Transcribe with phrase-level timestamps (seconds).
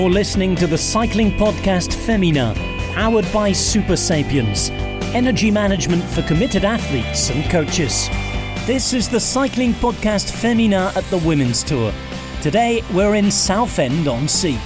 [0.00, 2.56] You're listening to the cycling podcast Féminin,
[2.94, 4.70] powered by Super Sapiens,
[5.12, 8.08] energy management for committed athletes and coaches.
[8.66, 11.92] This is the cycling podcast Féminin at the Women's Tour.
[12.40, 14.58] Today we're in Southend on Sea.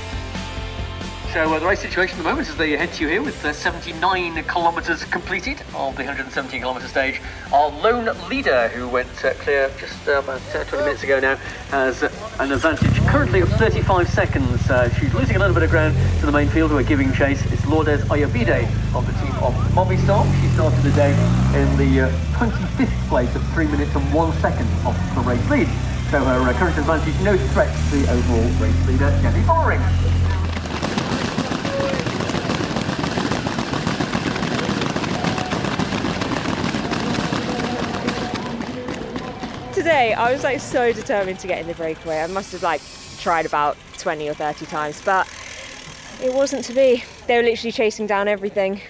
[1.35, 3.45] So uh, the race situation at the moment is they head to you here with
[3.45, 7.20] uh, 79 kilometres completed of the 117 kilometre stage.
[7.52, 11.34] Our lone leader, who went uh, clear just uh, about uh, 20 minutes ago now,
[11.74, 14.70] has an advantage currently of 35 seconds.
[14.70, 17.12] Uh, she's losing a little bit of ground to the main field who are giving
[17.12, 17.45] chase.
[17.51, 20.23] It's Lourdes Oyarbide of the team of Movistar.
[20.41, 21.10] She started the day
[21.59, 25.66] in the 25th place of 3 minutes and 1 second off the race lead.
[26.12, 30.04] So her current advantage no threat to the overall race leader, Demi Vollering.
[40.13, 42.21] I was like so determined to get in the breakaway.
[42.21, 42.83] I must have like
[43.19, 45.27] tried about 20 or 30 times, but
[46.23, 47.05] it wasn't to be.
[47.27, 48.80] They were literally chasing down everything.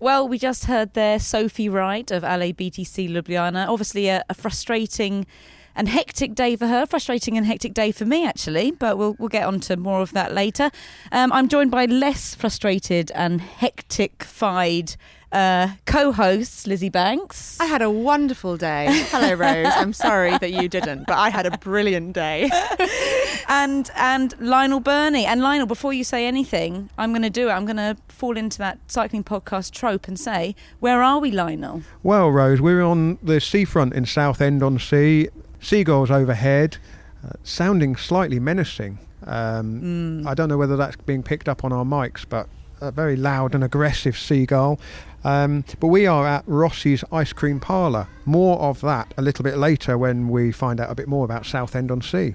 [0.00, 3.66] Well, we just heard there Sophie Wright of Alé BTC Ljubljana.
[3.66, 5.26] Obviously, a, a, frustrating
[5.74, 6.86] and hectic day for her.
[6.86, 8.70] Frustrating and hectic day for me, actually.
[8.70, 10.70] But we'll we'll get on to more of that later.
[11.10, 14.94] Um, I'm joined by less frustrated and hectic-fied
[15.32, 17.58] uh, co-host Lizzy Banks.
[17.60, 18.86] I had a wonderful day.
[19.10, 19.72] Hello, Rose.
[19.74, 22.50] I'm sorry that you didn't, but I had a brilliant day.
[23.48, 25.66] and and Lionel Birnie and Lionel.
[25.66, 27.52] Before you say anything, I'm going to do it.
[27.52, 31.82] I'm going to fall into that cycling podcast trope and say, where are we, Lionel?
[32.02, 35.28] Well, Rose, we're on the seafront in Southend on Sea.
[35.60, 36.78] Seagulls overhead,
[37.24, 38.98] uh, sounding slightly menacing.
[39.26, 40.26] Um, mm.
[40.26, 42.48] I don't know whether that's being picked up on our mics, but
[42.80, 44.80] a very loud and aggressive seagull.
[45.24, 48.08] Um, but we are at Rossi's Ice Cream Parlour.
[48.24, 51.46] More of that a little bit later when we find out a bit more about
[51.46, 52.34] Southend on Sea.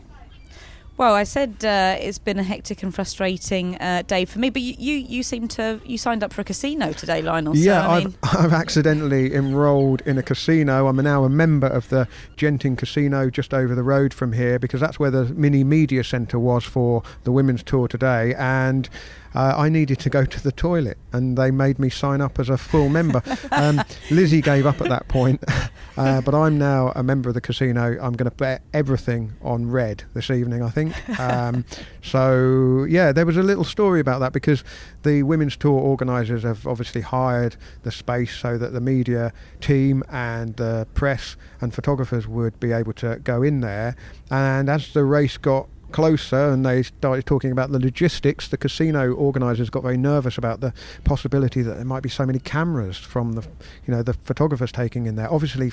[0.96, 4.62] Well, I said uh, it's been a hectic and frustrating uh, day for me, but
[4.62, 7.58] you, you, you seem to you signed up for a casino today, Lionel.
[7.58, 10.88] Yeah, so, I have I've accidentally enrolled in a casino.
[10.88, 12.08] I'm now a member of the
[12.38, 16.38] Genting Casino just over the road from here because that's where the mini media centre
[16.38, 18.88] was for the women's tour today, and
[19.36, 22.50] uh, I needed to go to the toilet, and they made me sign up as
[22.50, 23.22] a full member.
[23.52, 25.44] Um, Lizzy gave up at that point,
[25.98, 27.92] uh, but I'm now a member of the casino.
[28.02, 31.20] I'm going to bet everything on red this evening, I think.
[31.20, 31.66] Um,
[32.02, 34.64] so yeah, there was a little story about that because
[35.04, 40.56] the women's tour organisers have obviously hired the space so that the media team and
[40.56, 43.96] the press and photographers would be able to go in there.
[44.32, 49.14] And as the race got closer and they started talking about the logistics, the casino
[49.14, 50.74] organisers got very nervous about the
[51.06, 53.48] possibility that there might be so many cameras from the,
[53.88, 55.32] you know, the photographers taking in there.
[55.32, 55.72] Obviously,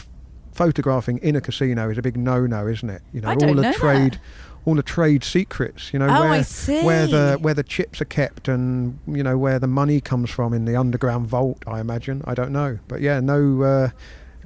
[0.53, 3.03] photographing in a casino is a big no-no, isn't it?
[3.13, 4.15] You know, all the know trade.
[4.15, 4.21] That.
[4.67, 6.45] All the trade secrets, you know, oh, where
[6.85, 10.53] where the where the chips are kept, and you know where the money comes from
[10.53, 11.63] in the underground vault.
[11.67, 12.21] I imagine.
[12.27, 13.91] I don't know, but yeah, no uh,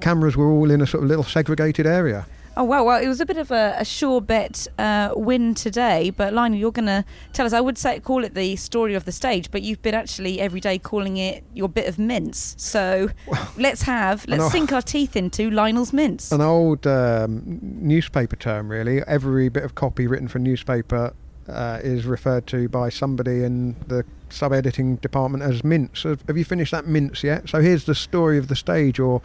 [0.01, 2.27] cameras were all in a sort of little segregated area.
[2.57, 2.85] Oh wow!
[2.85, 6.59] Well, it was a bit of a, a sure bet uh, win today, but Lionel,
[6.59, 7.53] you're going to tell us.
[7.53, 10.61] I would say call it the story of the stage, but you've been actually every
[10.61, 12.55] day calling it your bit of mince.
[12.57, 16.31] So well, let's have let's sink our teeth into Lionel's mince.
[16.31, 19.03] An old um, newspaper term, really.
[19.03, 21.13] Every bit of copy written for newspaper
[21.49, 26.03] uh, is referred to by somebody in the sub-editing department as Mince.
[26.03, 27.49] Have you finished that Mince yet?
[27.49, 29.23] So here's the story of the stage, or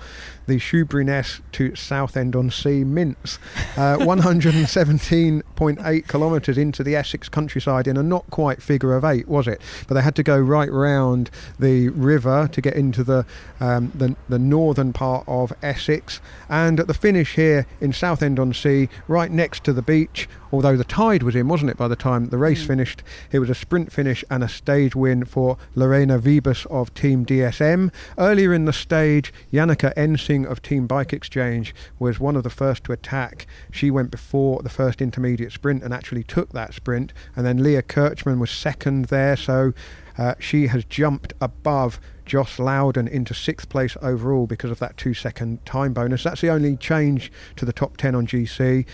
[0.47, 3.39] the Shoeburyness to Southend on Sea Mince.
[3.75, 9.47] Uh, 117.8 kilometres into the Essex countryside in a not quite figure of eight, was
[9.47, 9.61] it?
[9.87, 13.25] But they had to go right round the river to get into the
[13.59, 18.53] um, the, the northern part of Essex, and at the finish here in Southend on
[18.53, 20.27] Sea, right next to the beach.
[20.51, 21.77] Although the tide was in, wasn't it?
[21.77, 22.67] By the time the race mm.
[22.67, 27.25] finished, it was a sprint finish and a stage win for Lorena Wiebes of Team
[27.25, 27.91] DSM.
[28.17, 32.83] Earlier in the stage, Janneke Ensing of Team Bike Exchange was one of the first
[32.83, 33.47] to attack.
[33.71, 37.13] She went before the first intermediate sprint and actually took that sprint.
[37.35, 39.73] And then Leah Kirchmann was second there, so
[40.17, 45.13] uh, she has jumped above Joss Lowden into sixth place overall because of that two
[45.13, 46.23] second time bonus.
[46.23, 48.85] That's the only change to the top 10 on GC.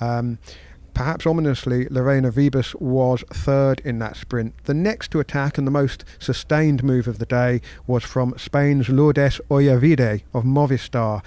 [0.00, 0.38] Um,
[0.94, 4.54] Perhaps ominously, Lorena Wiebes was third in that sprint.
[4.64, 8.88] The next to attack and the most sustained move of the day was from Spain's
[8.88, 11.22] Lourdes Oyarbide of Movistar.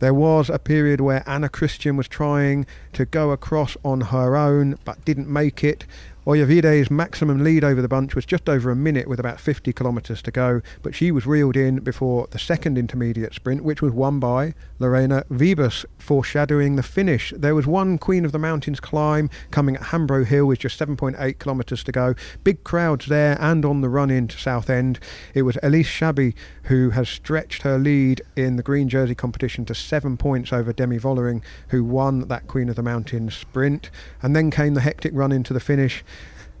[0.00, 4.78] There was a period where Anna Christian was trying to go across on her own
[4.84, 5.86] but didn't make it.
[6.26, 10.22] Oyarbide's maximum lead over the bunch was just over a minute with about 50 kilometres
[10.22, 14.20] to go, but she was reeled in before the second intermediate sprint, which was won
[14.20, 17.34] by Lorena Wiebes, foreshadowing the finish.
[17.36, 21.38] There was one Queen of the Mountains climb coming at Hambro Hill with just 7.8
[21.38, 22.14] kilometres to go.
[22.42, 24.98] Big crowds there and on the run into Southend.
[25.34, 26.34] It was Elise Chabbey
[26.64, 30.98] who has stretched her lead in the green jersey competition to seven points over Demi
[30.98, 33.90] Vollering, who won that Queen of the Mountains sprint.
[34.22, 36.02] And then came the hectic run into the finish.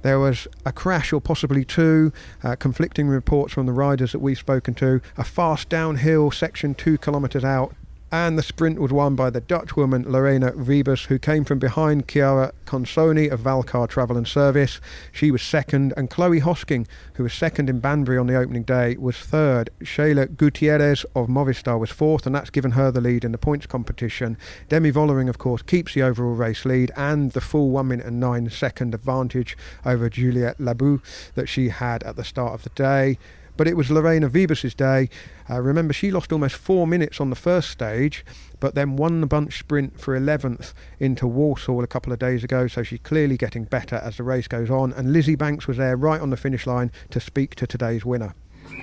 [0.04, 2.12] There was a crash or possibly two,
[2.42, 5.00] uh, conflicting reports from the riders that we've spoken to.
[5.16, 7.74] A fast downhill section two kilometres out
[8.14, 12.06] and the sprint was won by the Dutch woman Lorena Wiebes, who came from behind
[12.06, 14.80] Chiara Consoni of Valcar Travel and Service.
[15.10, 18.96] She was second, and Chloe Hosking, who was second in Banbury on the opening day,
[18.96, 19.68] was third.
[19.80, 23.66] Sheyla Gutierrez of Movistar was fourth, and that's given her the lead in the points
[23.66, 24.38] competition.
[24.68, 28.20] Demi Vollering, of course, keeps the overall race lead and the full one minute and
[28.20, 31.00] nine second advantage over Juliette Labous
[31.34, 33.18] that she had at the start of the day.
[33.56, 35.08] But it was Lorena Wiebes' day.
[35.48, 38.24] Uh, remember, she lost almost four minutes on the first stage,
[38.58, 42.66] but then won the bunch sprint for 11th into Walsall a couple of days ago.
[42.66, 44.92] So she's clearly getting better as the race goes on.
[44.92, 48.34] And Lizzy Banks was there right on the finish line to speak to today's winner.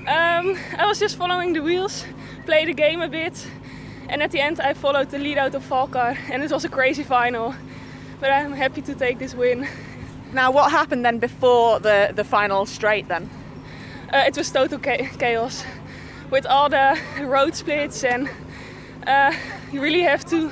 [0.08, 2.06] Um, I was just following the wheels,
[2.46, 3.46] play the game a bit,
[4.10, 6.70] and at the end I followed the lead out of Valcar, and it was a
[6.70, 7.54] crazy final.
[8.20, 9.68] But I'm happy to take this win.
[10.34, 13.30] Now, what happened then before the, the final straight then?
[14.14, 15.64] Uh, it was total chaos
[16.30, 18.30] with all the road splits, and
[19.08, 19.34] uh,
[19.72, 20.52] you really have to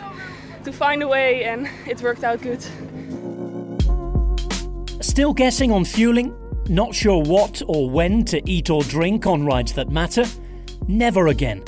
[0.63, 2.61] to find a way, and it worked out good.
[5.01, 6.33] Still guessing on fueling?
[6.69, 10.23] Not sure what or when to eat or drink on rides that matter?
[10.87, 11.61] Never again.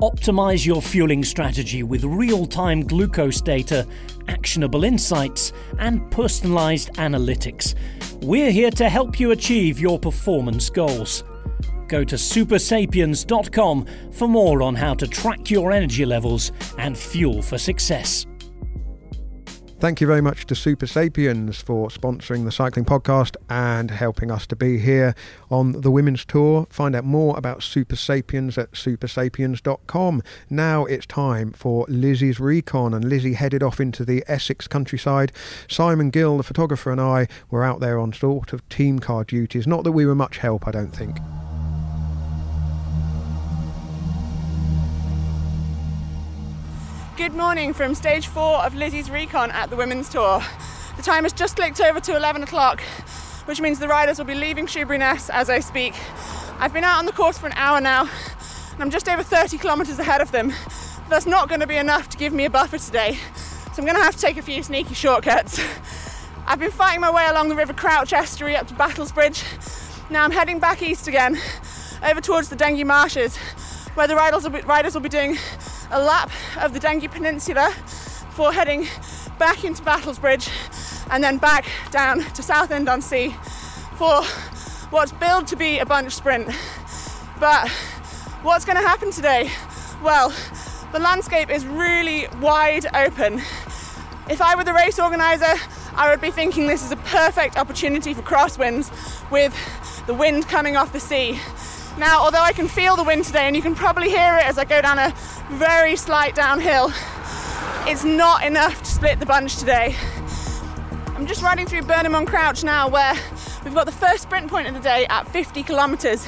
[0.00, 3.86] Optimize your fueling strategy with real time glucose data,
[4.28, 7.74] actionable insights, and personalized analytics.
[8.24, 11.24] We're here to help you achieve your performance goals.
[11.88, 17.58] Go to supersapiens.com for more on how to track your energy levels and fuel for
[17.58, 18.24] success.
[19.80, 24.46] Thank you very much to Super Sapiens for sponsoring the cycling podcast and helping us
[24.46, 25.14] to be here
[25.50, 26.66] on the women's tour.
[26.70, 30.22] Find out more about Super Sapiens at supersapiens.com.
[30.48, 35.32] Now it's time for Lizzy's recon, and Lizzy headed off into the Essex countryside.
[35.68, 39.66] Simon Gill, the photographer, and I were out there on sort of team car duties.
[39.66, 41.18] Not that we were much help, I don't think.
[47.16, 50.42] Good morning from stage four of Lizzy's Recon at the Women's Tour.
[50.96, 52.80] The time has just clicked over to 11 o'clock,
[53.44, 55.94] which means the riders will be leaving Shoeburyness as I speak.
[56.58, 58.10] I've been out on the course for an hour now,
[58.72, 60.52] and I'm just over 30 kilometres ahead of them.
[61.08, 63.16] That's not going to be enough to give me a buffer today,
[63.72, 65.60] so I'm going to have to take a few sneaky shortcuts.
[66.48, 70.10] I've been fighting my way along the River Crouch estuary up to Battlesbridge.
[70.10, 71.40] Now I'm heading back east again,
[72.04, 73.36] over towards the Dengie Marshes,
[73.94, 75.38] where the riders will be, riders will be doing
[75.90, 78.86] a lap of the Dengie Peninsula before heading
[79.38, 80.48] back into Battlesbridge
[81.10, 83.34] and then back down to Southend on Sea
[83.96, 84.22] for
[84.90, 86.48] what's billed to be a bunch sprint.
[87.38, 87.68] But
[88.42, 89.50] what's going to happen today?
[90.02, 90.34] Well,
[90.92, 93.42] the landscape is really wide open.
[94.28, 95.54] If I were the race organiser,
[95.94, 98.90] I would be thinking this is a perfect opportunity for crosswinds
[99.30, 99.54] with
[100.06, 101.38] the wind coming off the sea.
[101.96, 104.58] Now, although I can feel the wind today, and you can probably hear it as
[104.58, 105.14] I go down a
[105.52, 106.92] very slight downhill,
[107.86, 109.94] it's not enough to split the bunch today.
[111.14, 113.14] I'm just riding through Burnham on Crouch now, where
[113.64, 116.26] we've got the first sprint point of the day at 50 kilometres.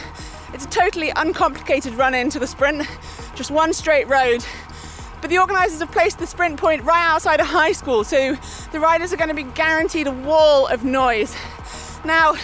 [0.52, 2.86] It's a totally uncomplicated run into the sprint,
[3.34, 4.44] just one straight road.
[5.20, 8.36] But the organisers have placed the sprint point right outside a high school, so
[8.70, 11.34] the riders are going to be guaranteed a wall of noise.
[12.04, 12.34] Now,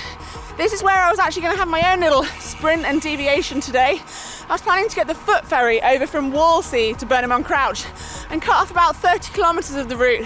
[0.62, 3.60] this is where I was actually going to have my own little sprint and deviation
[3.60, 4.00] today.
[4.48, 7.84] I was planning to get the foot ferry over from Wallasea to Burnham on Crouch
[8.30, 10.24] and cut off about 30 kilometres of the route.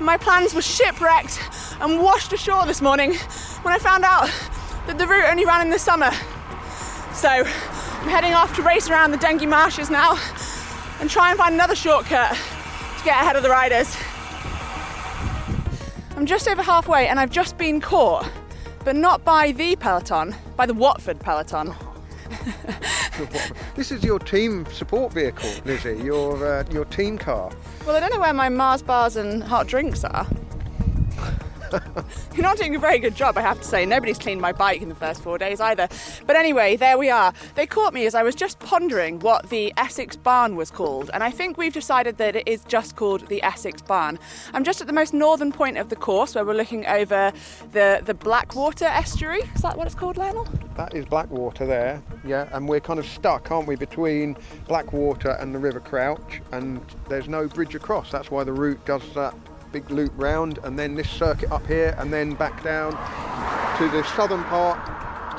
[0.00, 1.38] My plans were shipwrecked
[1.82, 3.14] and washed ashore this morning
[3.60, 4.30] when I found out
[4.86, 6.12] that the route only ran in the summer.
[7.12, 10.18] So I'm heading off to race around the Dengie Marshes now
[10.98, 13.94] and try and find another shortcut to get ahead of the riders.
[16.16, 18.30] I'm just over halfway and I've just been caught
[18.88, 21.74] but not by the peloton, by the Watford peloton.
[23.76, 25.98] this is your team support vehicle, Lizzy.
[26.02, 27.52] Your uh, your team car.
[27.86, 30.26] Well, I don't know where my Mars bars and hot drinks are.
[32.34, 33.84] You're not doing a very good job, I have to say.
[33.84, 35.88] Nobody's cleaned my bike in the first four days either.
[36.26, 37.32] But anyway, there we are.
[37.54, 41.22] They caught me as I was just pondering what the Essex Barn was called, and
[41.22, 44.18] I think we've decided that it is just called the Essex Barn.
[44.52, 47.32] I'm just at the most northern point of the course where we're looking over
[47.72, 49.40] the, the Blackwater estuary.
[49.54, 50.48] Is that what it's called, Lionel?
[50.76, 55.54] That is Blackwater there, yeah, and we're kind of stuck, aren't we, between Blackwater and
[55.54, 58.10] the River Crouch, and there's no bridge across.
[58.10, 59.34] That's why the route does that
[59.72, 62.92] big loop round, and then this circuit up here, and then back down
[63.78, 64.78] to the southern part,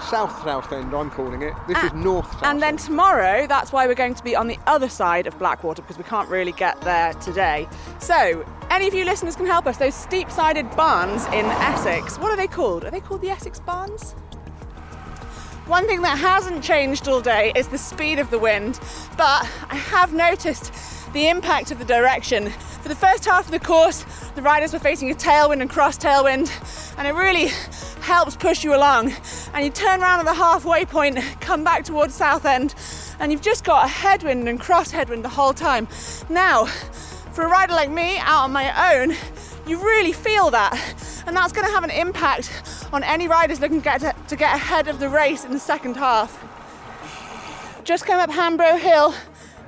[0.02, 0.94] south south end.
[0.94, 1.54] I'm calling it.
[1.68, 2.32] This is ah, north.
[2.32, 5.38] South And then tomorrow, that's why we're going to be on the other side of
[5.38, 7.68] Blackwater because we can't really get there today.
[8.00, 9.78] So, any of you listeners can help us.
[9.78, 12.86] Those steep sided barns in Essex, what are they called?
[12.86, 14.16] Are they called the Essex Barns?
[15.66, 18.80] One thing that hasn't changed all day is the speed of the wind,
[19.18, 20.74] but I have noticed
[21.14, 22.50] the impact of the direction.
[22.82, 25.98] For the first half of the course, the riders were facing a tailwind and cross
[25.98, 26.52] tailwind,
[26.98, 27.48] and it really
[28.02, 29.14] helps push you along.
[29.54, 32.76] And you turn around at the halfway point, come back towards Southend,
[33.20, 35.88] and you've just got a headwind and cross headwind the whole time.
[36.30, 36.66] Now,
[37.34, 39.16] for a rider like me out on my own,
[39.68, 40.74] you really feel that,
[41.28, 42.52] and that's going to have an impact
[42.92, 45.60] on any riders looking to get, to, to get ahead of the race in the
[45.60, 46.44] second half.
[47.84, 49.14] Just came up Hambro Hill,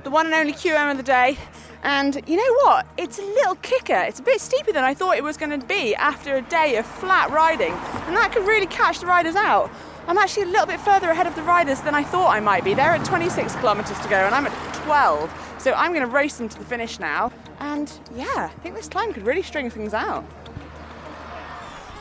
[0.04, 1.38] the one and only QM of the day,
[1.82, 2.86] and you know what?
[2.96, 3.96] It's a little kicker.
[3.96, 6.76] It's a bit steeper than I thought it was going to be after a day
[6.76, 9.70] of flat riding, and that could really catch the riders out.
[10.06, 12.64] I'm actually a little bit further ahead of the riders than I thought I might
[12.64, 12.74] be.
[12.74, 15.56] They're at 26 kilometres to go, and I'm at 12.
[15.58, 17.30] So I'm going to race them to the finish now.
[17.60, 20.24] And yeah, I think this climb could really string things out.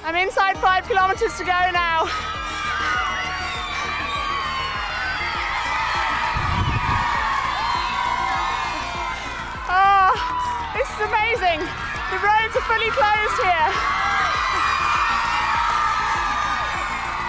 [0.04, 2.40] I'm inside five kilometres to go now.
[10.14, 11.60] Oh, this is amazing.
[12.12, 13.68] The roads are fully closed here.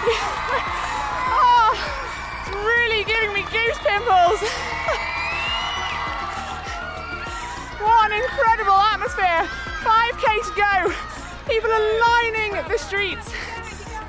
[1.31, 1.71] oh,
[2.43, 4.43] it's really giving me goose pimples.
[7.79, 9.47] what an incredible atmosphere.
[9.79, 10.91] 5k to go.
[11.47, 13.31] People are lining the streets.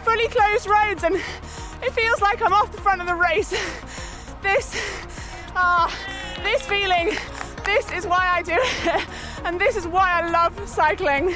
[0.03, 3.55] Fully closed roads and it feels like I'm off the front of the race.
[4.45, 4.77] This,
[5.57, 5.89] ah,
[6.43, 7.17] this feeling,
[7.65, 9.07] this is why I do it.
[9.45, 11.35] And this is why I love cycling.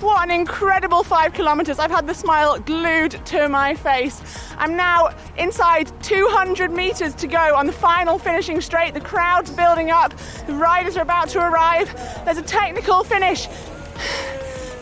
[0.00, 1.80] What an incredible five kilometres.
[1.80, 4.22] I've had the smile glued to my face.
[4.58, 8.94] I'm now inside 200 metres to go on the final finishing straight.
[8.94, 10.14] The crowd's building up,
[10.46, 11.92] the riders are about to arrive.
[12.24, 13.48] There's a technical finish.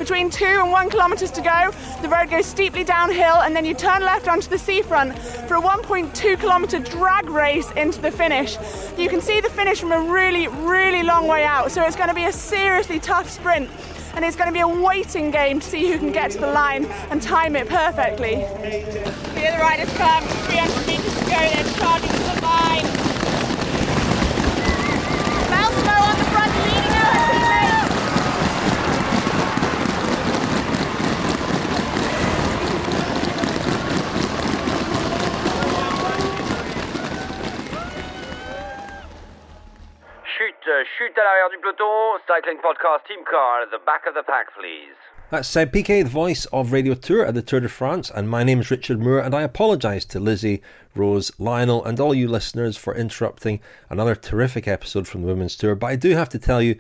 [0.01, 3.75] Between two and one kilometres to go, the road goes steeply downhill, and then you
[3.75, 5.17] turn left onto the seafront
[5.47, 8.57] for a 1.2 kilometre drag race into the finish.
[8.97, 12.09] You can see the finish from a really, really long way out, so it's going
[12.09, 13.69] to be a seriously tough sprint
[14.15, 16.51] and it's going to be a waiting game to see who can get to the
[16.51, 18.37] line and time it perfectly.
[18.37, 22.85] The other riders come, 300 metres to go, they're charging to the line.
[25.53, 28.01] Malsmo on the front, leading out her teammates.
[40.41, 42.17] Chute, euh, chute à l'arrière du peloton.
[42.27, 44.97] Cycling Podcast Team Car at the back of the pack, please.
[45.31, 48.43] That's Seb Piquet, the voice of Radio Tour at the Tour de France, and my
[48.43, 50.63] name is Richard Moore, and I apologise to Lizzy,
[50.95, 55.75] Rose, Lionel, and all you listeners for interrupting another terrific episode from the Women's Tour,
[55.75, 56.77] but I do have to tell you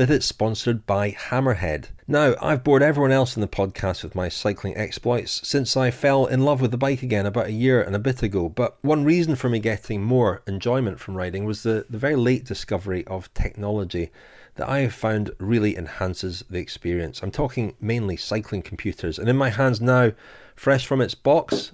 [0.00, 1.88] that it's sponsored by Hammerhead.
[2.08, 6.24] Now, I've bored everyone else in the podcast with my cycling exploits since I fell
[6.24, 9.04] in love with the bike again about a year and a bit ago, but one
[9.04, 13.32] reason for me getting more enjoyment from riding was the, the very late discovery of
[13.34, 14.10] technology
[14.54, 17.22] that I have found really enhances the experience.
[17.22, 20.12] I'm talking mainly cycling computers, and in my hands now,
[20.56, 21.72] fresh from its box,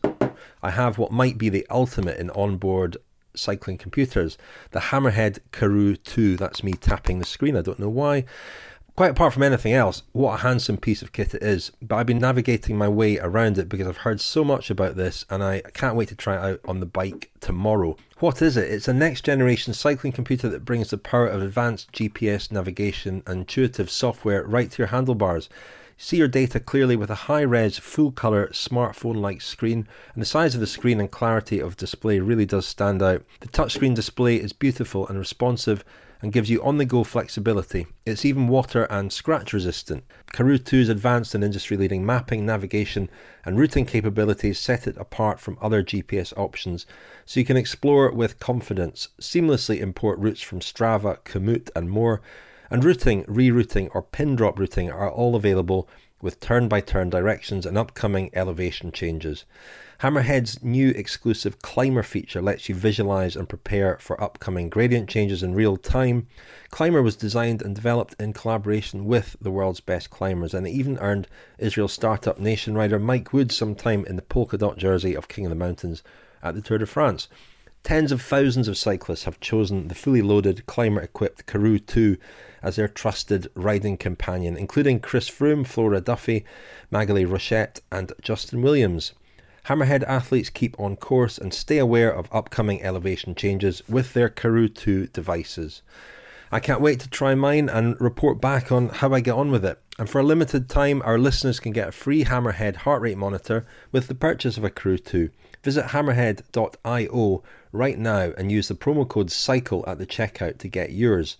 [0.64, 2.96] I have what might be the ultimate in onboard
[3.38, 4.38] cycling computers,
[4.70, 6.36] the Hammerhead Karoo 2.
[6.36, 8.24] That's me tapping the screen, I don't know why.
[8.96, 11.70] Quite apart from anything else, what a handsome piece of kit it is.
[11.82, 15.26] But I've been navigating my way around it because I've heard so much about this
[15.28, 17.98] and I can't wait to try it out on the bike tomorrow.
[18.20, 18.70] What is it?
[18.70, 23.40] It's a next generation cycling computer that brings the power of advanced GPS navigation and
[23.40, 25.50] intuitive software right to your handlebars.
[25.98, 30.26] See your data clearly with a high res, full colour, smartphone like screen, and the
[30.26, 33.24] size of the screen and clarity of display really does stand out.
[33.40, 35.82] The touchscreen display is beautiful and responsive
[36.20, 37.86] and gives you on the go flexibility.
[38.04, 40.04] It's even water and scratch resistant.
[40.34, 43.08] Karoo 2's advanced and industry leading mapping, navigation,
[43.46, 46.84] and routing capabilities set it apart from other GPS options,
[47.24, 52.20] so you can explore with confidence, seamlessly import routes from Strava, Komoot, and more.
[52.70, 55.88] And routing, rerouting, or pin drop routing are all available
[56.20, 59.44] with turn by turn directions and upcoming elevation changes.
[60.00, 65.54] Hammerhead's new exclusive Climber feature lets you visualize and prepare for upcoming gradient changes in
[65.54, 66.26] real time.
[66.70, 70.98] Climber was designed and developed in collaboration with the world's best climbers, and it even
[70.98, 75.28] earned Israel startup nation rider Mike Wood some time in the polka dot jersey of
[75.28, 76.02] King of the Mountains
[76.42, 77.28] at the Tour de France.
[77.86, 82.16] Tens of thousands of cyclists have chosen the fully loaded, climber equipped Karoo 2
[82.60, 86.44] as their trusted riding companion, including Chris Froome, Flora Duffy,
[86.90, 89.12] Maghalie Rochette, and Justin Williams.
[89.66, 94.68] Hammerhead athletes keep on course and stay aware of upcoming elevation changes with their Karoo
[94.68, 95.82] 2 devices.
[96.50, 99.64] I can't wait to try mine and report back on how I get on with
[99.64, 99.80] it.
[99.96, 103.64] And for a limited time, our listeners can get a free Hammerhead heart rate monitor
[103.92, 105.30] with the purchase of a Karoo 2.
[105.62, 107.42] Visit hammerhead.io
[107.76, 111.36] right now and use the promo code CYCLE at the checkout to get yours.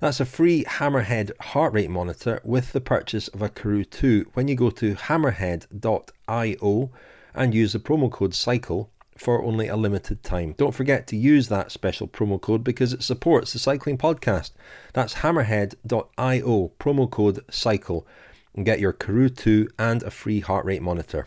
[0.00, 4.48] That's a free Hammerhead heart rate monitor with the purchase of a Karoo 2 when
[4.48, 6.90] you go to hammerhead.io
[7.34, 10.54] and use the promo code CYCLE for only a limited time.
[10.58, 14.50] Don't forget to use that special promo code because it supports the cycling podcast.
[14.92, 18.04] That's hammerhead.io, promo code CYCLE,
[18.54, 21.26] and get your Karoo 2 and a free heart rate monitor.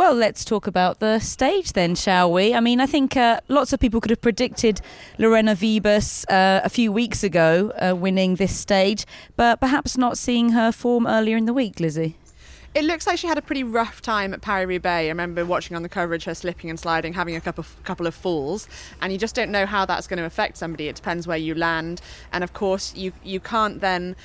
[0.00, 2.54] Well, let's talk about the stage then, shall we?
[2.54, 4.80] I mean, I think uh, lots of people could have predicted
[5.18, 9.04] Lorena Wiebes uh, a few weeks ago uh, winning this stage,
[9.36, 12.16] but perhaps not seeing her form earlier in the week, Lizzy.
[12.74, 15.04] It looks like she had a pretty rough time at Paris Roubaix.
[15.04, 18.06] I remember watching on the coverage her slipping and sliding, having a couple of, couple
[18.06, 18.68] of falls,
[19.02, 20.88] and you just don't know how that's going to affect somebody.
[20.88, 22.00] It depends where you land,
[22.32, 24.16] and of course, you you can't then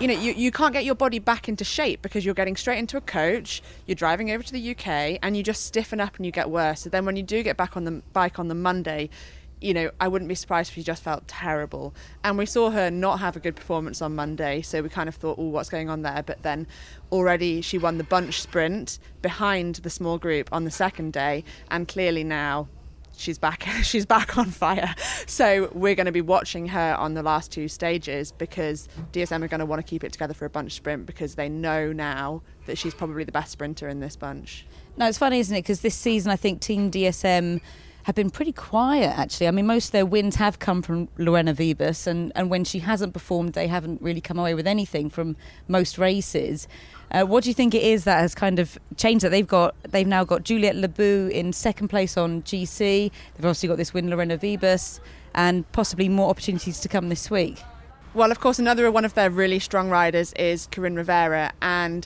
[0.00, 2.78] you know, you, you can't get your body back into shape because you're getting straight
[2.78, 6.26] into a coach, you're driving over to the UK, and you just stiffen up and
[6.26, 6.80] you get worse.
[6.80, 9.08] So then when you do get back on the bike on the Monday,
[9.60, 11.94] you know, I wouldn't be surprised if she just felt terrible.
[12.22, 15.14] And we saw her not have a good performance on Monday, so we kind of
[15.14, 16.22] thought, oh, what's going on there?
[16.24, 16.66] But then
[17.12, 21.86] already she won the bunch sprint behind the small group on the second day, and
[21.86, 22.68] clearly now
[23.16, 24.94] she's back she's back on fire
[25.26, 29.48] so we're going to be watching her on the last two stages because DSM are
[29.48, 32.42] going to want to keep it together for a bunch sprint because they know now
[32.66, 34.66] that she's probably the best sprinter in this bunch
[34.96, 37.60] now it's funny isn't it because this season I think team DSM
[38.04, 39.48] have been pretty quiet actually.
[39.48, 42.80] I mean, most of their wins have come from Lorena Wiebes, and, and when she
[42.80, 45.36] hasn't performed, they haven't really come away with anything from
[45.68, 46.68] most races.
[47.14, 49.28] Uh, what do you think it is that has kind of changed that?
[49.28, 52.76] They've got they've now got Juliette Labous in second place on GC.
[53.34, 54.98] They've obviously got this win Lorena Wiebes,
[55.32, 57.62] and possibly more opportunities to come this week.
[58.14, 62.04] Well, of course, another one of their really strong riders is Coryn Rivera, and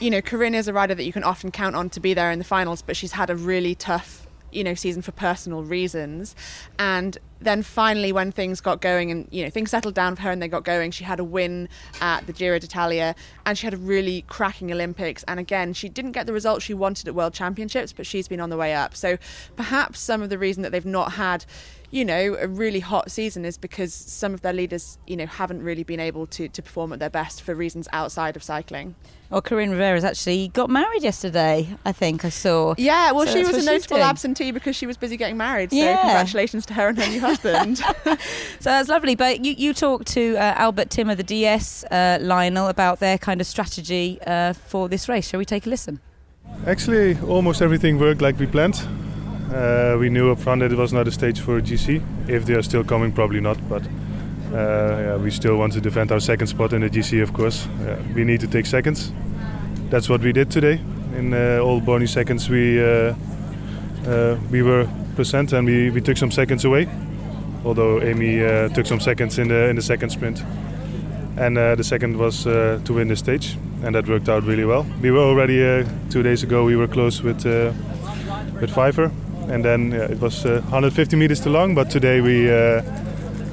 [0.00, 2.30] you know, Coryn is a rider that you can often count on to be there
[2.30, 4.25] in the finals, but she's had a really tough
[4.56, 6.34] you know season for personal reasons.
[6.78, 10.30] And then finally when things got going and you know things settled down for her
[10.30, 11.68] and they got going she had a win
[12.00, 13.14] at the Giro d'Italia
[13.44, 15.22] and she had a really cracking Olympics.
[15.28, 18.40] And again she didn't get the results she wanted at World Championships but she's been
[18.40, 18.96] on the way up.
[18.96, 19.18] So
[19.54, 21.44] perhaps some of the reason that they've not had
[21.90, 25.62] you know, a really hot season is because some of their leaders, you know, haven't
[25.62, 28.94] really been able to, to perform at their best for reasons outside of cycling.
[29.30, 32.74] Well, Coryn Rivera's actually got married yesterday, I think I saw.
[32.78, 35.70] Yeah, well, so she was a notable absentee because she was busy getting married.
[35.72, 36.00] So yeah.
[36.00, 37.78] congratulations to her and her new husband.
[38.04, 38.16] so
[38.60, 39.16] that's lovely.
[39.16, 43.40] But you, you talked to uh, Albert Timmer, the DS, uh, Lionel, about their kind
[43.40, 45.28] of strategy uh, for this race.
[45.28, 46.00] Shall we take a listen?
[46.66, 48.80] Actually, almost everything worked like we planned.
[49.52, 52.02] Uh, we knew up front that it was not a stage for GC.
[52.28, 53.56] If they are still coming, probably not.
[53.68, 53.82] But
[54.52, 57.66] uh, yeah, we still want to defend our second spot in the GC, of course.
[57.66, 59.12] Uh, we need to take seconds.
[59.90, 60.80] That's what we did today.
[61.16, 63.14] In uh, all bonus seconds, we uh,
[64.06, 66.88] uh, we were percent and we, we took some seconds away.
[67.64, 68.38] Although Amy
[68.74, 70.42] took some seconds in the in the second sprint,
[71.36, 74.86] and the second was to win the stage, and that worked out really well.
[75.02, 76.64] We were already two days ago.
[76.64, 77.44] We were close with
[78.60, 79.10] with Pfeiffer,
[79.50, 81.74] and then yeah, it was uh, 150 meters too long.
[81.74, 82.82] But today we uh,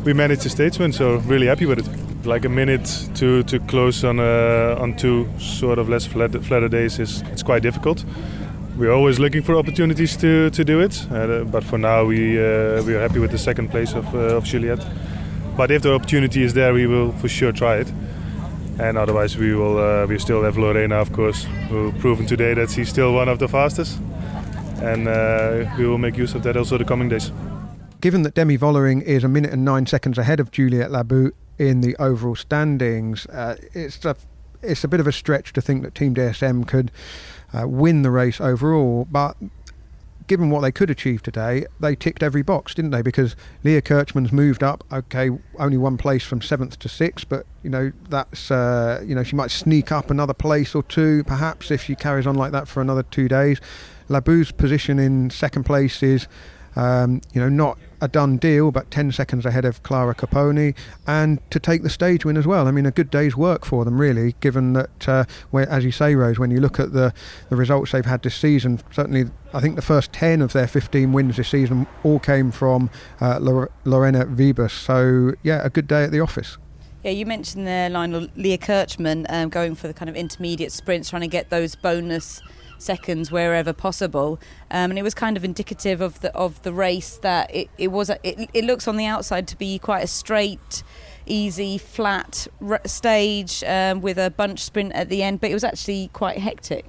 [0.06, 2.26] we managed the stage win, so really happy with it.
[2.26, 6.70] Like a minute to to close on uh, on two sort of less flat, flatter
[6.70, 8.06] days is it's quite difficult.
[8.78, 12.84] We're always looking for opportunities to, to do it, uh, but for now we uh,
[12.84, 14.86] we are happy with the second place of uh, of Juliette.
[15.58, 17.92] But if the opportunity is there, we will for sure try it
[18.80, 22.72] and otherwise we will uh, we still have Lorena of course who proven today that
[22.72, 24.00] she's still one of the fastest
[24.84, 27.32] and uh, we will make use of that also the coming days.
[28.02, 31.82] Given that Demi Vollering is a minute and nine seconds ahead of Juliette Labous in
[31.82, 34.16] the overall standings, uh, it's a
[34.62, 36.92] it's a bit of a stretch to think that Team DSM could
[37.54, 39.38] uh, win the race overall, but
[40.28, 43.02] given what they could achieve today, they ticked every box, didn't they?
[43.02, 44.84] Because Leah Kirchmann's moved up.
[44.92, 49.24] Okay, only one place from seventh to sixth, but you know that's uh, you know
[49.24, 52.68] she might sneak up another place or two, perhaps if she carries on like that
[52.68, 53.60] for another two days.
[54.10, 56.28] Labous's position in second place is,
[56.76, 60.76] um, you know, not a done deal, but 10 seconds ahead of Clara Caponi,
[61.08, 62.68] and to take the stage win as well.
[62.68, 65.92] I mean, a good day's work for them, really, given that, uh, where, as you
[65.92, 67.14] say, Rose, when you look at the,
[67.50, 71.14] the results they've had this season, certainly I think the first 10 of their 15
[71.14, 72.90] wins this season all came from
[73.22, 74.72] uh, Lorena Wiebes.
[74.72, 76.58] So, yeah, a good day at the office.
[77.04, 81.10] Yeah, you mentioned there, Lionel, Leah Kirchmann um, going for the kind of intermediate sprints,
[81.10, 82.42] trying to get those bonus
[82.84, 84.40] seconds wherever possible.
[84.70, 87.88] Um, and it was kind of indicative of the of the race that it, it
[87.88, 88.10] was.
[88.10, 90.84] It, it looks on the outside to be quite a straight
[91.26, 95.64] easy, flat r- stage um, with a bunch sprint at the end, but it was
[95.64, 96.86] actually quite hectic.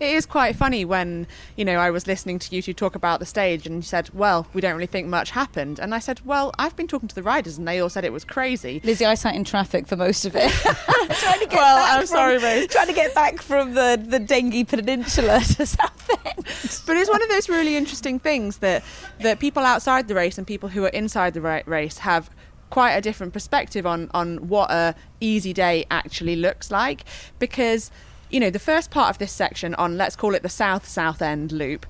[0.00, 3.20] It is quite funny when, you know, I was listening to you two talk about
[3.20, 5.78] the stage and you said, well, we don't really think much happened.
[5.78, 8.12] And I said, well, I've been talking to the riders and they all said it
[8.12, 8.80] was crazy.
[8.84, 10.50] Lizzy, I sat in traffic for most of it.
[11.18, 12.66] trying to get well, I'm from, sorry, Rose.
[12.68, 16.44] Trying to get back from the, the Dengie Peninsula to Southend.
[16.86, 18.82] But it's one of those really interesting things that,
[19.20, 22.30] that people outside the race and people who are inside the race have
[22.70, 27.04] quite a different perspective on on what a easy day actually looks like.
[27.38, 27.90] Because
[28.30, 31.22] you know the first part of this section on let's call it the south south
[31.22, 31.86] end loop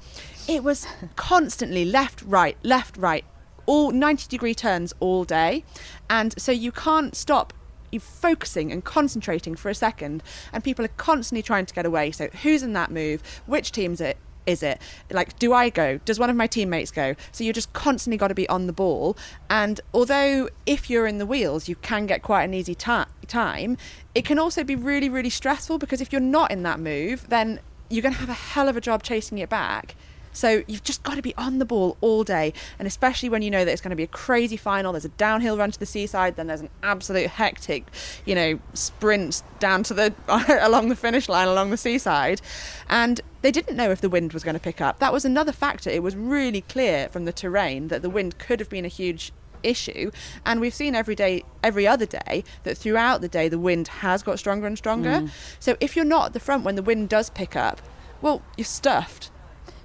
[0.47, 0.87] it was
[1.17, 3.25] constantly left right left right
[3.69, 5.62] all 90 degree turns all day.
[6.09, 7.53] And so you can't stop
[7.93, 10.23] you focusing and concentrating for a second.
[10.55, 12.11] And people are constantly trying to get away.
[12.11, 13.23] So who's in that move?
[13.45, 14.81] Which team's it is it?
[15.11, 15.98] Like, do I go?
[16.05, 17.14] Does one of my teammates go?
[17.33, 19.16] So you're just constantly got to be on the ball.
[19.51, 23.77] And although if you're in the wheels, you can get quite an easy ta- time,
[24.14, 27.61] it can also be really, really stressful because if you're not in that move, then
[27.90, 29.94] you're going to have a hell of a job chasing it back.
[30.33, 33.51] So you've just got to be on the ball all day, and especially when you
[33.51, 34.92] know that it's going to be a crazy final.
[34.92, 37.87] There's a downhill run to the seaside, then there's an absolute hectic,
[38.24, 40.14] you know, sprint down to the
[40.62, 42.40] along the finish line along the seaside,
[42.88, 44.98] and they didn't know if the wind was going to pick up.
[44.98, 45.90] That was another factor.
[45.90, 49.33] It was really clear from the terrain that the wind could have been a huge
[49.64, 50.12] issue
[50.46, 54.22] and we've seen every day every other day that throughout the day the wind has
[54.22, 55.31] got stronger and stronger mm.
[55.59, 57.83] so if you're not at the front when the wind does pick up
[58.22, 59.33] well you're stuffed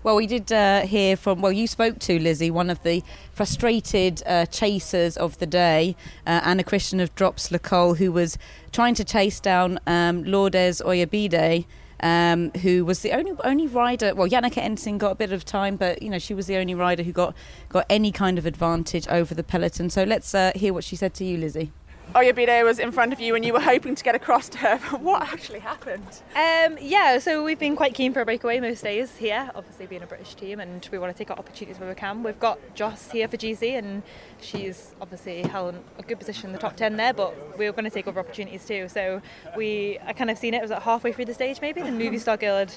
[0.03, 4.21] well, we did uh, hear from, well, you spoke to Lizzy, one of the frustrated
[4.25, 5.95] uh, chasers of the day,
[6.27, 8.37] uh, Anna Christian of Drops Le Col, who was
[8.73, 11.65] trying to chase down um, Lourdes Oyarbide.
[12.03, 14.13] Um, who was the only only rider?
[14.13, 16.75] Well, Janneke Ensing got a bit of time, but you know she was the only
[16.75, 17.33] rider who got
[17.69, 19.89] got any kind of advantage over the peloton.
[19.89, 21.71] So let's uh, hear what she said to you, Lizzy.
[22.13, 24.79] Oyarbide was in front of you and you were hoping to get across to her.
[24.91, 26.21] But what actually happened?
[26.35, 30.03] Um, yeah, so we've been quite keen for a breakaway most days here, obviously being
[30.03, 32.21] a British team, and we want to take our opportunities where we can.
[32.21, 34.03] We've got Joss here for GC, and
[34.39, 37.85] she's obviously held a good position in the top 10 there, but we are going
[37.85, 38.87] to take over opportunities too.
[38.89, 39.21] So
[39.57, 41.89] we, I kind of seen it, it was like halfway through the stage maybe, the
[41.89, 42.73] Movistar girl had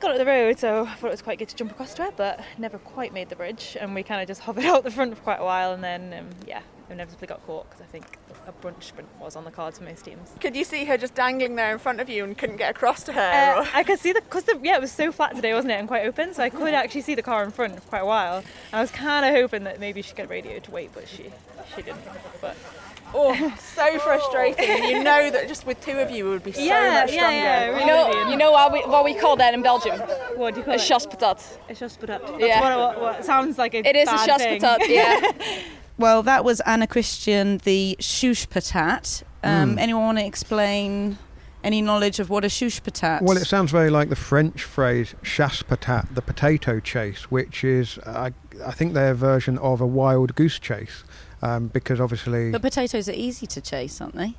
[0.00, 2.04] got up the road, so I thought it was quite good to jump across to
[2.04, 4.90] her, but never quite made the bridge, and we kind of just hovered out the
[4.90, 8.04] front for quite a while, and then, um, yeah, inevitably got caught because I think
[8.46, 10.30] a brunch sprint was on the cards for most teams.
[10.40, 13.02] Could you see her just dangling there in front of you and couldn't get across
[13.04, 13.20] to her?
[13.20, 15.78] Uh, I could see the because the yeah, it was so flat today, wasn't it,
[15.78, 18.06] and quite open, so I could actually see the car in front for quite a
[18.06, 18.38] while.
[18.38, 21.30] And I was kind of hoping that maybe she'd get radio to wait, but she
[21.74, 22.02] she didn't.
[22.40, 22.56] But
[23.14, 24.64] Oh, so frustrating.
[24.64, 27.10] and you know that just with two of you, it would be so yeah, much
[27.10, 27.36] stronger.
[27.36, 29.98] Yeah, yeah, you know, you know what we, what we call that in Belgium?
[30.36, 30.80] What do you call a it?
[30.80, 31.58] chasse patate.
[31.68, 32.40] A chasse patate.
[32.40, 32.60] yeah.
[32.60, 35.30] What, what, what, sounds like a It is a chasse patate, yeah.
[36.02, 39.22] well, that was Anna Christian, the chouche patate.
[39.42, 39.80] Um, mm.
[39.80, 41.18] Anyone want to explain
[41.64, 43.22] any knowledge of what a chouche patate?
[43.22, 47.98] Well, it sounds very like the French phrase chasse patat, the potato chase, which is,
[47.98, 48.30] uh,
[48.64, 51.04] I think, their version of a wild goose chase
[51.42, 52.50] um, because obviously.
[52.50, 54.34] But potatoes are easy to chase, aren't they?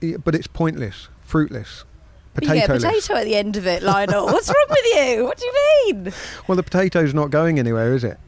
[0.00, 1.84] Yeah, but it's pointless, fruitless.
[2.34, 4.26] Potato yeah, potato at the end of it, Lionel.
[4.26, 5.24] What's wrong with you?
[5.24, 6.12] What do you mean?
[6.48, 8.18] Well, the potato's not going anywhere, is it?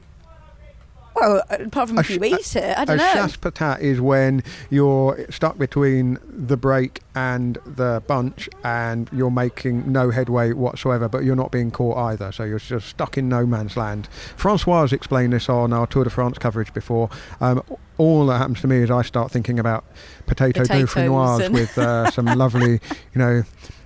[1.16, 3.10] Well, apart from if you eat it, I don't a know.
[3.10, 9.30] A chasse patate is when you're stuck between the break and the bunch and you're
[9.30, 12.32] making no headway whatsoever, but you're not being caught either.
[12.32, 14.08] So you're just stuck in no man's land.
[14.36, 17.08] Francois has explained this on our Tour de France coverage before.
[17.40, 17.62] Um,
[17.96, 19.86] all that happens to me is I start thinking about
[20.26, 23.44] potato dauphinoise with uh, some lovely, you know,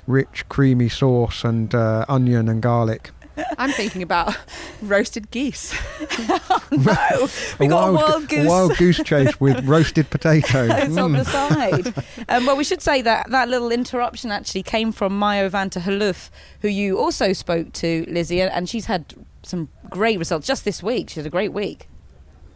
[0.08, 3.12] rich, creamy sauce and uh, onion and garlic.
[3.58, 4.36] I'm thinking about
[4.82, 5.74] roasted geese.
[6.00, 8.48] oh, no, we got wild, a wild goose.
[8.48, 10.70] wild goose chase with roasted potatoes.
[10.70, 11.02] it's mm.
[11.02, 11.94] on the side.
[12.28, 15.82] Um, well, we should say that that little interruption actually came from Mayo van 't
[15.82, 16.30] Geloof,
[16.62, 21.10] who you also spoke to, Lizzy, and she's had some great results just this week.
[21.10, 21.88] She had a great week.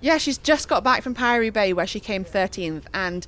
[0.01, 3.27] Yeah, she's just got back from Paris-Roubaix where she came 13th and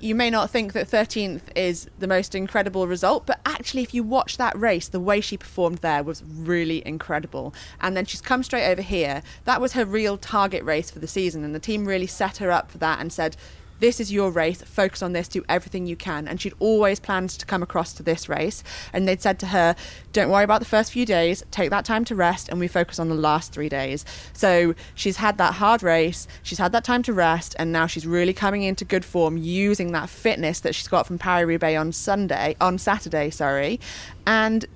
[0.00, 4.02] you may not think that 13th is the most incredible result, but actually, if you
[4.02, 7.54] watch that race, the way she performed there was really incredible.
[7.80, 9.22] And then she's come straight over here.
[9.44, 12.50] That was her real target race for the season, and the team really set her
[12.50, 13.36] up for that and said,
[13.80, 16.26] this is your race, focus on this, do everything you can.
[16.28, 18.62] And she'd always planned to come across to this race.
[18.92, 19.74] And they'd said to her,
[20.12, 22.98] don't worry about the first few days, take that time to rest, and we focus
[22.98, 24.04] on the last three days.
[24.32, 28.06] So she's had that hard race, she's had that time to rest, and now she's
[28.06, 31.92] really coming into good form using that fitness that she's got from Paris Roubaix on
[31.92, 33.80] Sunday, on Saturday, sorry.
[34.26, 34.66] And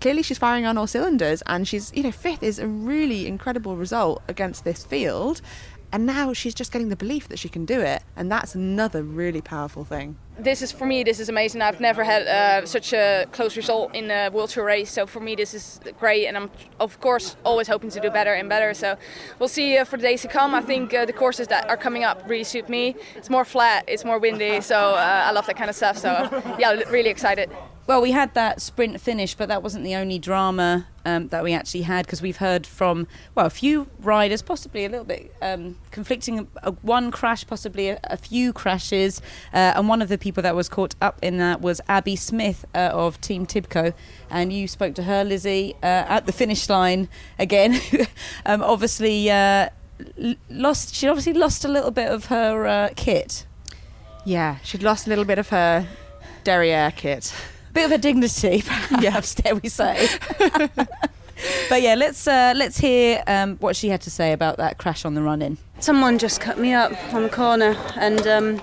[0.00, 3.76] clearly she's firing on all cylinders and she's you know fifth is a really incredible
[3.76, 5.40] result against this field
[5.92, 8.02] and now she's just getting the belief that she can do it.
[8.16, 11.62] And that's another really powerful thing this is for me this is amazing.
[11.62, 15.20] I've never had uh, such a close result in a world tour race so for
[15.20, 18.72] me this is great and i'm of course always hoping to do better and better
[18.74, 18.96] so
[19.38, 20.54] we'll see uh, for the days to come.
[20.54, 22.94] I think uh, the courses that are coming up really suit me.
[23.16, 26.10] It's more flat it's more windy so uh, i love that kind of stuff so
[26.58, 27.50] yeah really excited.
[27.88, 31.54] Well, we had that sprint finish, but that wasn't the only drama um, that we
[31.54, 35.78] actually had because we've heard from well a few riders, possibly a little bit um,
[35.90, 36.48] conflicting.
[36.62, 39.20] Uh, one crash, possibly a, a few crashes,
[39.52, 42.64] uh, and one of the people that was caught up in that was Abby Smith
[42.74, 43.94] uh, of Team Tibco,
[44.30, 47.80] and you spoke to her, Lizzy, uh, at the finish line again.
[48.46, 49.68] um, obviously, uh,
[50.48, 50.94] lost.
[50.94, 53.46] She obviously lost a little bit of her uh, kit.
[54.24, 55.86] Yeah, she'd lost a little bit of her
[56.44, 57.34] derriere kit
[57.70, 60.08] A bit of a dignity, perhaps, dare we say.
[61.68, 65.04] but yeah, let's uh, let's hear um, what she had to say about that crash
[65.04, 65.58] on the run in.
[65.80, 68.62] Someone just cut me up on the corner, and um,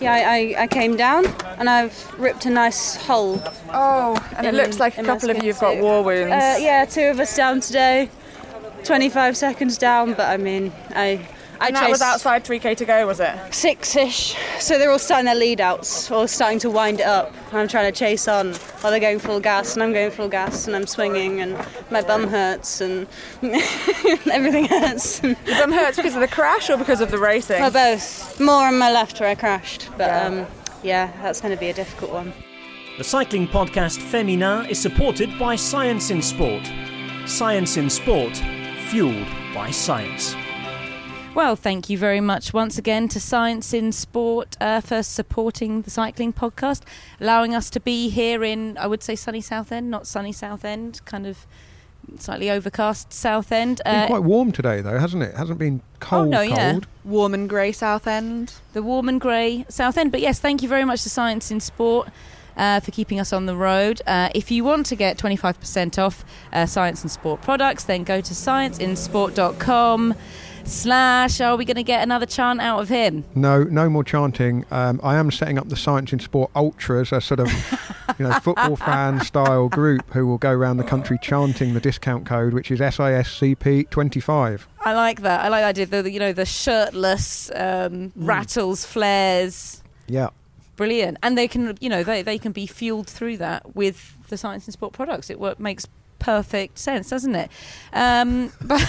[0.00, 1.26] yeah, I, I, came down
[1.58, 3.42] and I've ripped a nice hole.
[3.72, 6.32] Oh, and in, it looks like a couple of you've got war wounds.
[6.32, 8.10] Uh, yeah, two of us down today.
[8.84, 11.26] 25 seconds down, but I mean, I
[11.60, 13.36] I and that was outside 3k to go, was it?
[13.52, 14.34] Six ish.
[14.60, 17.34] So they're all starting their lead outs, or starting to wind it up.
[17.52, 20.66] I'm trying to chase on while they're going full gas, and I'm going full gas,
[20.66, 21.58] and I'm swinging, and
[21.90, 23.06] my bum hurts, and
[23.42, 25.22] everything hurts.
[25.22, 27.60] Your bum hurts because of the crash or because of the racing?
[27.60, 28.40] Well, both.
[28.40, 30.46] More on my left where I crashed, but yeah, um,
[30.82, 32.32] yeah that's going to be a difficult one.
[32.96, 36.66] The cycling podcast Féminin is supported by Science in Sport.
[37.26, 38.36] Science in Sport,
[38.88, 40.34] fueled by science.
[41.32, 45.90] Well, thank you very much once again to Science in Sport uh, for supporting the
[45.90, 46.82] cycling podcast,
[47.20, 51.28] allowing us to be here in, I would say, sunny Southend, not sunny Southend, kind
[51.28, 51.46] of
[52.18, 53.80] slightly overcast Southend.
[53.86, 55.36] Uh, been quite warm today, though, hasn't it?
[55.36, 56.26] Hasn't been cold.
[56.26, 56.56] Oh, no, cold.
[56.58, 56.80] Yeah.
[57.04, 58.54] Warm and grey Southend.
[58.72, 60.10] The warm and grey Southend.
[60.10, 62.08] But yes, thank you very much to Science in Sport.
[62.56, 64.02] Uh, for keeping us on the road.
[64.06, 68.20] Uh, if you want to get 25% off uh, Science in Sport products, then go
[68.20, 70.14] to scienceinsport.com
[70.64, 73.24] slash are we going to get another chant out of him?
[73.34, 74.64] No no more chanting.
[74.70, 77.48] Um, i am setting up the science in sport ultras a sort of
[78.18, 82.26] you know football fan style group who will go around the country chanting the discount
[82.26, 85.44] code which is siscp25 i like that.
[85.44, 88.12] I like that idea the you know the shirtless um, mm.
[88.16, 89.82] rattles flares.
[90.06, 90.30] Yeah.
[90.76, 91.18] Brilliant.
[91.22, 94.66] And they can you know they, they can be fueled through that with the science
[94.66, 95.30] in sport products.
[95.30, 95.86] It work, makes
[96.20, 97.50] perfect sense, doesn't it?
[97.92, 98.88] Um, but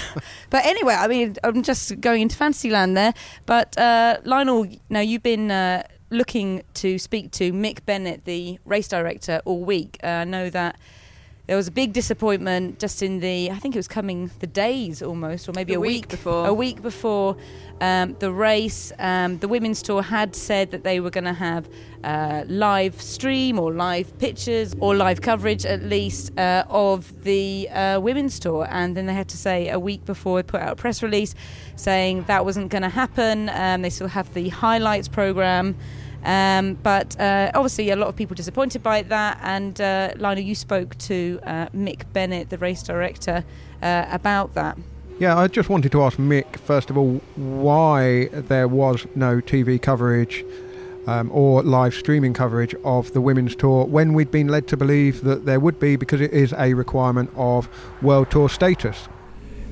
[0.52, 3.16] but anyway, I mean, I'm just going into fantasy land there.
[3.48, 5.50] But uh, Lionel, now you've been.
[5.50, 9.98] Uh, looking to speak to Mick Bennett, the race director, all week.
[10.04, 10.78] Uh, I know that
[11.52, 15.02] there was a big disappointment just in the I think it was coming the days
[15.02, 16.48] almost or maybe a, a week, week, before.
[16.48, 17.36] a week before
[17.82, 18.94] um, the race.
[18.98, 21.68] Um, the women's tour had said that they were going to have
[22.06, 28.00] uh, live stream or live pictures or live coverage at least uh, of the uh,
[28.00, 28.66] women's tour.
[28.70, 31.36] And then they had to say a week before they put out a press release
[31.76, 33.50] saying that wasn't going to happen.
[33.50, 35.76] Um, they still have the highlights program
[36.24, 39.40] um, but uh, obviously, a lot of people disappointed by that.
[39.42, 43.44] And uh, Lionel, you spoke to uh, Mick Bennett, the race director,
[43.82, 44.78] uh, about that.
[45.20, 49.80] Yeah, I just wanted to ask Mick, first of all, why there was no TV
[49.80, 50.44] coverage
[51.08, 55.24] um, or live streaming coverage of the women's tour when we'd been led to believe
[55.24, 57.70] that there would be because it is a requirement of
[58.02, 59.08] World Tour status.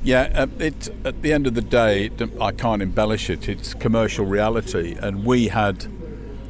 [0.02, 2.10] Yeah, uh, it, at the end of the day,
[2.40, 3.50] I can't embellish it.
[3.50, 5.88] It's commercial reality, and we had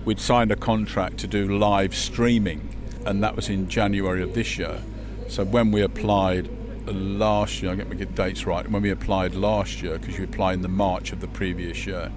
[0.06, 4.58] we'd signed a contract to do live streaming, and that was in January of this
[4.58, 4.82] year.
[5.28, 6.50] So when we applied
[6.88, 10.54] last year, I get my dates right, when we applied last year, because you apply
[10.54, 12.12] in the March of the previous year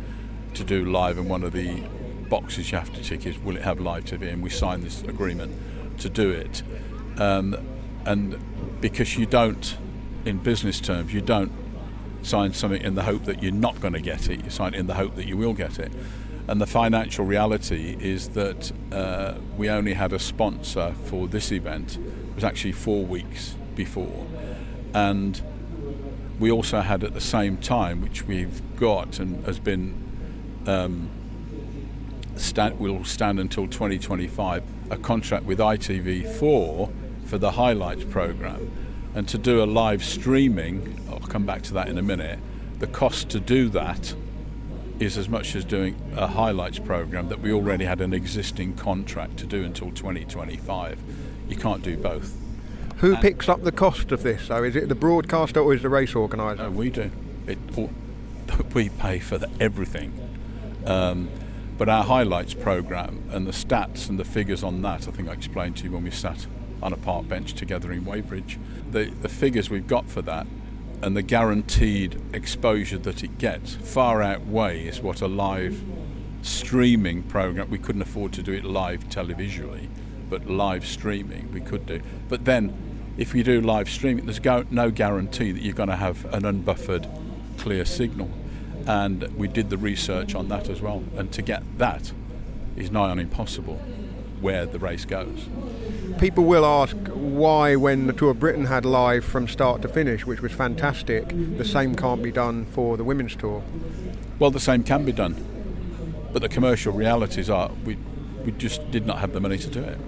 [0.55, 1.83] to do live, and one of the
[2.29, 5.03] boxes you have to tick is will it have live TV, and we signed this
[5.03, 5.55] agreement
[5.99, 6.63] to do it.
[7.19, 7.57] Um,
[8.05, 8.39] and
[8.81, 9.77] because you don't,
[10.25, 11.53] in business terms, you don't
[12.23, 14.45] sign something in the hope that you're not going to get it.
[14.45, 15.93] You sign it in the hope that you will get it.
[16.53, 21.97] And the financial reality is that uh, we only had a sponsor for this event.
[21.97, 24.27] It was actually four weeks before.
[24.93, 25.41] And
[26.39, 29.95] we also had at the same time, which we've got and has been,
[30.67, 31.09] um,
[32.37, 36.93] stand, will stand until 2025, a contract with ITV4
[37.25, 38.71] for the highlights program.
[39.15, 42.41] And to do a live streaming, I'll come back to that in a minute,
[42.79, 44.15] the cost to do that
[45.03, 49.37] is as much as doing a highlights program that we already had an existing contract
[49.39, 50.99] to do until 2025.
[51.49, 52.37] You can't do both.
[52.99, 54.43] Who picks up the cost of this?
[54.45, 56.63] So is it the broadcaster or is the race organizer?
[56.63, 57.11] No, we do.
[57.47, 57.59] It,
[58.75, 60.19] we pay for the, everything.
[60.87, 61.29] Um,
[61.79, 65.33] but our highlights program and the stats and the figures on that, I think I
[65.33, 66.47] explained to you when we sat
[66.81, 68.59] on a park bench together in Weybridge.
[68.91, 70.47] The, the figures we've got for that
[71.03, 75.83] and the guaranteed exposure that it gets far outweighs what a live
[76.43, 79.89] streaming program we couldn't afford to do it live televisually
[80.33, 82.01] but live streaming we could do.
[82.31, 82.73] But then
[83.19, 87.07] if you do live streaming there's no guarantee that you're going to have an unbuffered
[87.59, 88.31] clear signal.
[88.87, 91.05] And we did the research on that as well.
[91.17, 92.13] And to get that
[92.77, 93.77] is nigh on impossible
[94.41, 95.47] where the race goes
[96.19, 100.27] people will ask why, when the Tour of Britain had live from start to finish,
[100.27, 103.63] which was fantastic, the same can't be done for the Women's Tour.
[104.39, 105.35] Well, the same can be done,
[106.33, 107.97] but the commercial realities are we,
[108.45, 109.99] we just did not have the money to do it.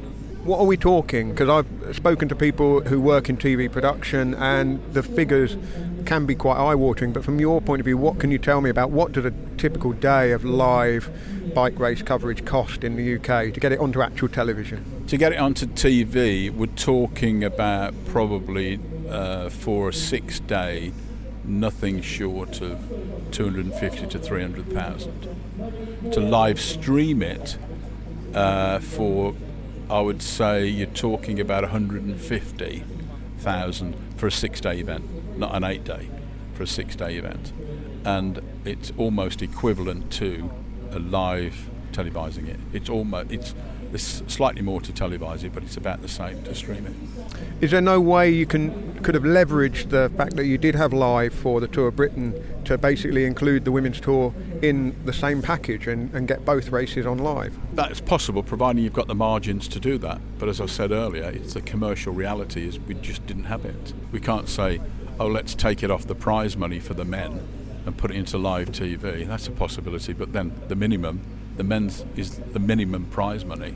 [0.44, 1.30] What are we talking?
[1.30, 5.56] Because I've spoken to people who work in TV production, and the figures
[6.04, 7.14] can be quite eye-watering.
[7.14, 9.32] But from your point of view, what can you tell me about what does a
[9.56, 11.10] typical day of live
[11.54, 15.06] bike race coverage cost in the UK to get it onto actual television?
[15.06, 20.92] To get it onto TV, we're talking about probably uh, for a six-day,
[21.44, 22.82] nothing short of
[23.30, 26.12] 250 to 300,000.
[26.12, 27.56] To live stream it
[28.34, 29.34] uh, for
[29.90, 35.84] I would say you're talking about 150,000 for a six day event, not an eight
[35.84, 36.08] day,
[36.54, 37.52] for a six day event.
[38.04, 40.50] And it's almost equivalent to
[40.90, 42.58] a live televising it.
[42.72, 43.54] It's almost, it's,
[43.94, 47.62] there's slightly more to televise it, but it's about the same to stream it.
[47.62, 50.92] Is there no way you can could have leveraged the fact that you did have
[50.92, 55.42] live for the Tour of Britain to basically include the women's tour in the same
[55.42, 57.56] package and, and get both races on live?
[57.72, 60.20] That's possible, providing you've got the margins to do that.
[60.40, 63.92] But as I said earlier, it's the commercial reality is we just didn't have it.
[64.10, 64.80] We can't say,
[65.20, 67.46] oh, let's take it off the prize money for the men
[67.86, 69.24] and put it into live TV.
[69.24, 71.20] That's a possibility, but then the minimum
[71.56, 73.74] the men's is the minimum prize money.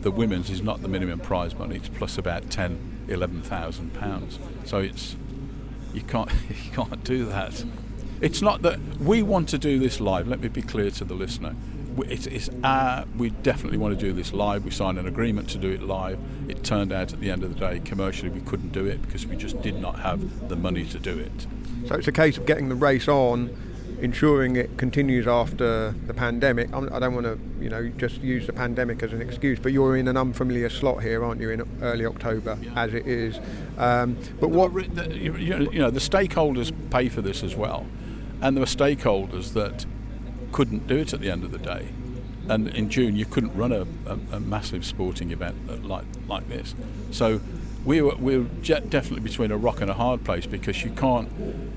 [0.00, 1.76] The women's is not the minimum prize money.
[1.76, 4.38] It's plus about 10, 11,000 pounds.
[4.64, 5.16] So it's
[5.92, 7.64] you can't you can't do that.
[8.20, 10.28] It's not that we want to do this live.
[10.28, 11.54] Let me be clear to the listener.
[11.98, 14.64] It's, it's our, we definitely want to do this live.
[14.64, 16.18] We signed an agreement to do it live.
[16.48, 19.26] It turned out at the end of the day, commercially, we couldn't do it because
[19.26, 21.46] we just did not have the money to do it.
[21.86, 23.56] So it's a case of getting the race on
[24.04, 26.72] ensuring it continues after the pandemic.
[26.74, 29.96] I don't want to, you know, just use the pandemic as an excuse, but you're
[29.96, 32.72] in an unfamiliar slot here, aren't you, in early October, yeah.
[32.76, 33.40] as it is.
[33.78, 37.86] Um, but what you know, the stakeholders pay for this as well,
[38.42, 39.86] and there were stakeholders that
[40.52, 41.88] couldn't do it at the end of the day.
[42.46, 46.74] And in June, you couldn't run a, a, a massive sporting event like like this.
[47.10, 47.40] So
[47.84, 51.28] we were, we definitely between a rock and a hard place because you can't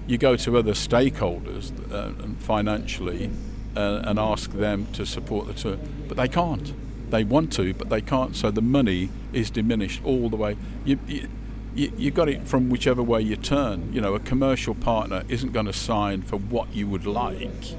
[0.07, 3.29] you go to other stakeholders uh, financially
[3.75, 6.73] uh, and ask them to support the tour but they can't.
[7.09, 10.57] They want to but they can't so the money is diminished all the way.
[10.85, 11.27] You, you,
[11.75, 13.91] you got it from whichever way you turn.
[13.93, 17.75] You know a commercial partner isn't going to sign for what you would like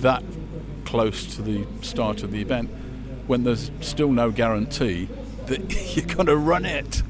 [0.00, 0.22] that
[0.84, 2.70] close to the start of the event
[3.26, 5.08] when there's still no guarantee
[5.46, 7.02] that you're going to run it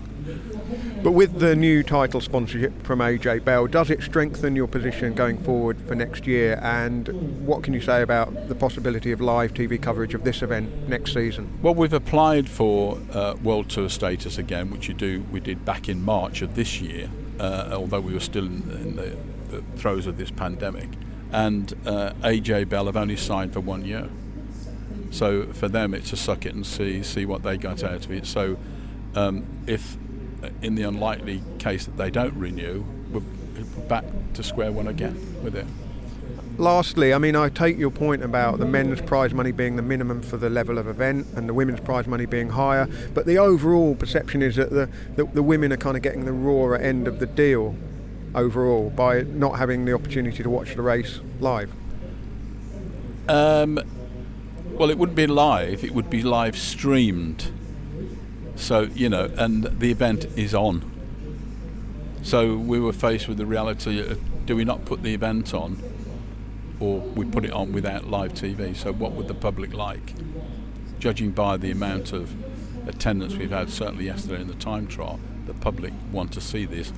[1.03, 5.37] but with the new title sponsorship from AJ Bell, does it strengthen your position going
[5.37, 6.61] forward for next year?
[6.63, 10.89] And what can you say about the possibility of live TV coverage of this event
[10.89, 11.59] next season?
[11.61, 15.89] Well, we've applied for uh, World Tour status again, which you do we did back
[15.89, 19.17] in March of this year, uh, although we were still in, in the,
[19.51, 20.89] the, throes of this pandemic.
[21.33, 24.09] And uh, AJ Bell have only signed for one year.
[25.11, 28.13] So for them, it's a suck it and see see what they got out of
[28.13, 28.27] it.
[28.27, 28.57] So
[29.15, 29.97] um, if
[30.63, 33.23] in the unlikely case that they don't renew, we're
[33.89, 35.67] back to square one again with it.
[36.59, 40.23] Lastly, I mean, I take your point about the men's prize money being the minimum
[40.23, 43.95] for the level of event and the women's prize money being higher, but the overall
[43.95, 47.21] perception is that the, the, the women are kind of getting the rawer end of
[47.21, 47.75] the deal.
[48.35, 51.71] overall by not having the opportunity to watch the race live?
[53.29, 53.79] Um,
[54.73, 57.53] well, it wouldn't be live; it would be live streamed.
[58.63, 60.89] So you know, and the event is on.
[62.23, 65.83] So we were faced with the reality: of, do we not put the event on,
[66.79, 68.77] or we put it on without live TV?
[68.77, 70.15] So what would the public like?
[71.01, 72.33] Judging by the amount of
[72.89, 76.93] attendance we've had, certainly yesterday in the time trial, the public want to see this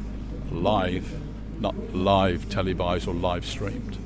[0.51, 1.19] live,
[1.61, 3.97] not live televised or live streamed.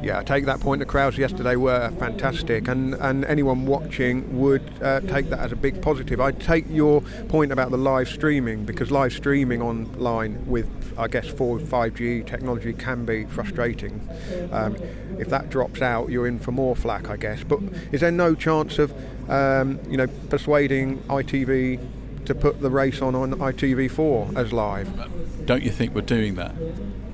[0.00, 0.78] Yeah, I take that point.
[0.78, 5.56] The crowds yesterday were fantastic, and, and anyone watching would uh, take that as a
[5.56, 6.20] big positive.
[6.20, 11.26] I take your point about the live streaming because live streaming online with, I guess,
[11.26, 14.08] 4 5G technology can be frustrating.
[14.52, 14.76] Um,
[15.18, 17.42] if that drops out, you're in for more flack, I guess.
[17.42, 17.58] But
[17.90, 18.92] is there no chance of,
[19.28, 21.80] um, you know, persuading ITV
[22.28, 25.46] to put the race on on ITV4 as live?
[25.46, 26.54] Don't you think we're doing that?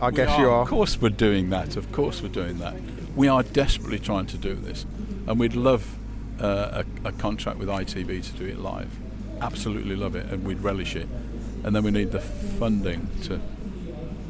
[0.00, 0.62] I We guess you are.
[0.62, 1.76] Of course, we're doing that.
[1.76, 2.74] Of course, we're doing that.
[3.14, 4.84] We are desperately trying to do this,
[5.28, 5.96] and we'd love
[6.40, 8.90] uh, a, a contract with ITV to do it live.
[9.40, 11.08] Absolutely love it, and we'd relish it.
[11.62, 13.40] And then we need the funding to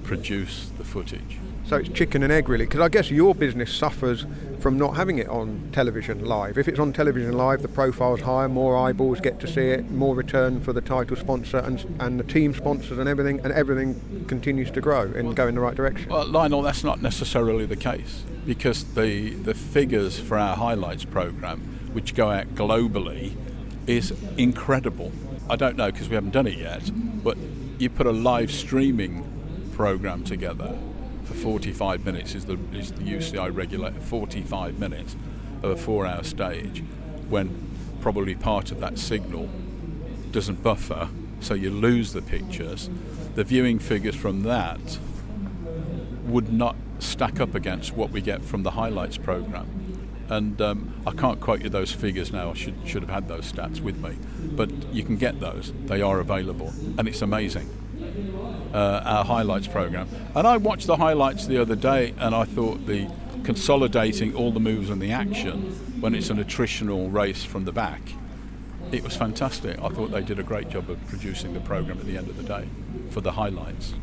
[0.03, 1.39] produce the footage.
[1.67, 4.27] So it's chicken and egg, really, because I guess your business suffers
[4.61, 6.59] from not having it on television live.
[6.59, 10.15] If it's on television live, the profile's higher, more eyeballs get to see it, more
[10.15, 14.71] return for the title sponsor and, and the team sponsors and everything, and everything continues
[14.73, 16.11] to grow and go in the right direction.
[16.11, 21.61] Well, Lionel, that's not necessarily the case because the the figures for our highlights program,
[21.95, 23.37] which go out globally,
[23.87, 25.13] is incredible.
[25.49, 26.91] I don't know because we haven't done it yet,
[27.23, 27.39] but
[27.79, 29.31] you put a live streaming
[29.73, 30.79] program together
[31.25, 35.17] for 45 minutes is the is the UCI regulator 45 minutes
[35.63, 36.83] of a four-hour stage
[37.29, 37.71] when
[38.01, 39.49] probably part of that signal
[40.31, 41.09] doesn't buffer
[41.41, 42.91] so you lose the pictures
[43.35, 44.99] the viewing figures from that
[46.25, 49.85] would not stack up against what we get from the highlights program
[50.29, 52.51] and um, I can't quote you those figures now.
[52.51, 54.17] I should should have had those stats with me,
[54.57, 55.73] but you can get those.
[55.85, 57.69] They are available, and it's amazing.
[58.75, 62.87] Uh, our highlights program, and I watched the highlights the other day, and I thought
[62.87, 63.09] the
[63.45, 65.71] consolidating all the moves and the action
[66.01, 68.01] when it's an attritional race from the back,
[68.91, 69.81] it was fantastic.
[69.81, 72.37] I thought they did a great job of producing the program at the end of
[72.37, 72.69] the day
[73.11, 73.95] for the highlights.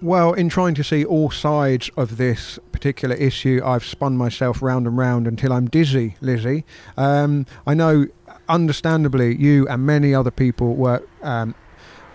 [0.00, 4.86] Well, in trying to see all sides of this particular issue, I've spun myself round
[4.86, 6.64] and round until I'm dizzy, Lizzy.
[6.96, 8.06] Um, I know,
[8.48, 11.54] understandably, you and many other people were um,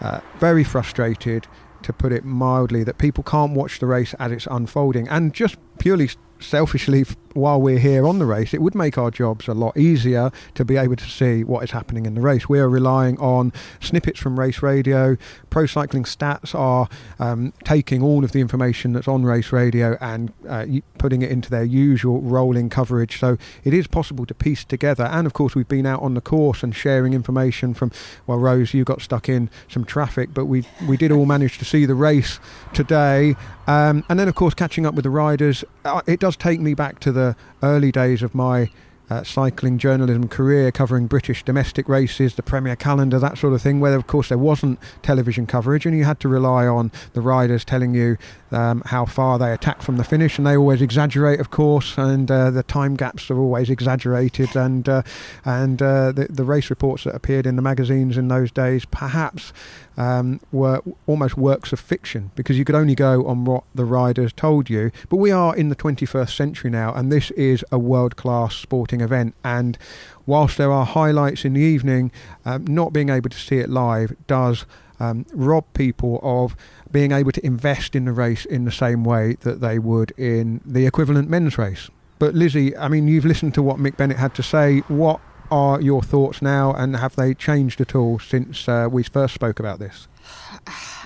[0.01, 1.47] uh, very frustrated,
[1.83, 5.07] to put it mildly, that people can't watch the race as it's unfolding.
[5.07, 6.09] And just purely
[6.39, 10.31] selfishly, while we're here on the race, it would make our jobs a lot easier
[10.55, 12.49] to be able to see what is happening in the race.
[12.49, 15.17] We are relying on snippets from race radio.
[15.51, 20.33] Pro Cycling Stats are um, taking all of the information that's on race radio and
[20.47, 20.65] uh,
[20.97, 23.19] putting it into their usual rolling coverage.
[23.19, 25.03] So it is possible to piece together.
[25.03, 27.91] And of course, we've been out on the course and sharing information from.
[28.25, 31.65] Well, Rose, you got stuck in some traffic, but we we did all manage to
[31.65, 32.39] see the race
[32.73, 33.35] today.
[33.67, 35.63] Um, and then, of course, catching up with the riders.
[35.85, 38.69] Uh, it does take me back to the early days of my
[39.09, 43.79] uh, cycling journalism career covering British domestic races, the Premier calendar, that sort of thing,
[43.79, 47.63] where of course there wasn't television coverage and you had to rely on the riders
[47.63, 48.17] telling you
[48.51, 52.29] um, how far they attacked from the finish, and they always exaggerate, of course, and
[52.29, 55.01] uh, the time gaps are always exaggerated, and uh,
[55.45, 59.53] and uh, the, the race reports that appeared in the magazines in those days perhaps
[59.97, 64.31] um, were almost works of fiction because you could only go on what the riders
[64.31, 64.91] told you.
[65.09, 69.01] But we are in the 21st century now, and this is a world class sporting
[69.01, 69.35] event.
[69.43, 69.77] And
[70.25, 72.11] whilst there are highlights in the evening,
[72.45, 74.65] um, not being able to see it live does.
[74.99, 76.55] Um, rob people of
[76.91, 80.59] being able to invest in the race in the same way that they would in
[80.65, 81.91] the equivalent men's race.
[82.17, 84.79] But Lizzy, I mean, you've listened to what Mick Bennett had to say.
[84.87, 85.19] What
[85.51, 89.59] are your thoughts now, and have they changed at all since uh, we first spoke
[89.59, 90.07] about this?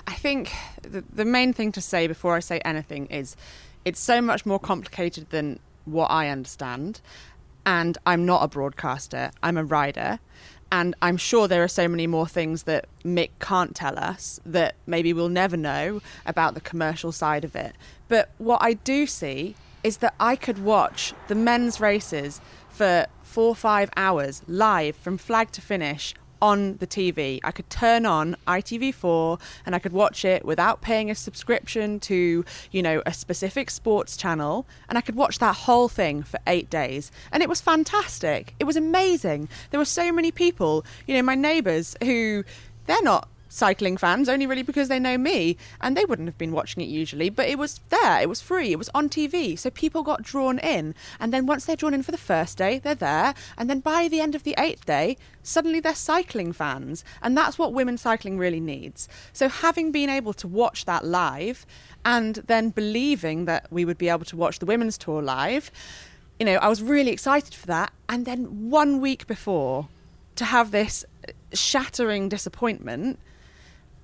[0.06, 3.36] I think the, the main thing to say before I say anything is
[3.84, 7.00] it's so much more complicated than what I understand.
[7.64, 10.18] And I'm not a broadcaster, I'm a rider.
[10.72, 14.74] And I'm sure there are so many more things that Mick can't tell us that
[14.86, 17.76] maybe we'll never know about the commercial side of it.
[18.08, 22.40] But what I do see is that I could watch the men's races
[22.70, 27.40] for four or five hours live from flag to finish on the TV.
[27.42, 32.44] I could turn on ITV4 and I could watch it without paying a subscription to,
[32.72, 36.68] you know, a specific sports channel and I could watch that whole thing for 8
[36.68, 37.10] days.
[37.30, 38.54] And it was fantastic.
[38.60, 39.48] It was amazing.
[39.70, 42.44] There were so many people, you know, my neighbors who
[42.86, 46.52] they're not cycling fans only really because they know me and they wouldn't have been
[46.52, 49.70] watching it usually but it was there it was free it was on TV so
[49.70, 50.94] people got drawn in.
[51.20, 54.08] And then once they're drawn in for the first day they're there and then by
[54.08, 58.38] the end of the eighth day suddenly they're cycling fans and that's what women's cycling
[58.38, 59.08] really needs.
[59.32, 61.66] So having been able to watch that live
[62.04, 65.70] and then believing that we would be able to watch the women's tour live
[66.38, 67.92] you know I was really excited for that.
[68.08, 69.88] And then one week before
[70.36, 71.04] to have this
[71.52, 73.18] shattering disappointment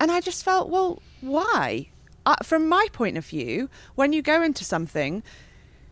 [0.01, 1.89] and I just felt, well, why?
[2.27, 5.23] Uh, from my point of view, when you go into something,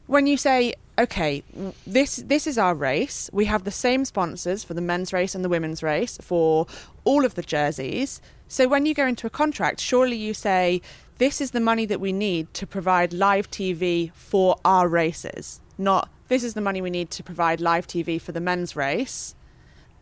[0.07, 1.43] when you say, okay,
[1.87, 3.29] this this is our race.
[3.33, 6.67] We have the same sponsors for the men's race and the women's race for
[7.05, 8.21] all of the jerseys.
[8.49, 10.81] So when you go into a contract, surely you say,
[11.19, 16.11] this is the money that we need to provide live TV for our races, not
[16.29, 19.36] this is the money we need to provide live TV for the men's race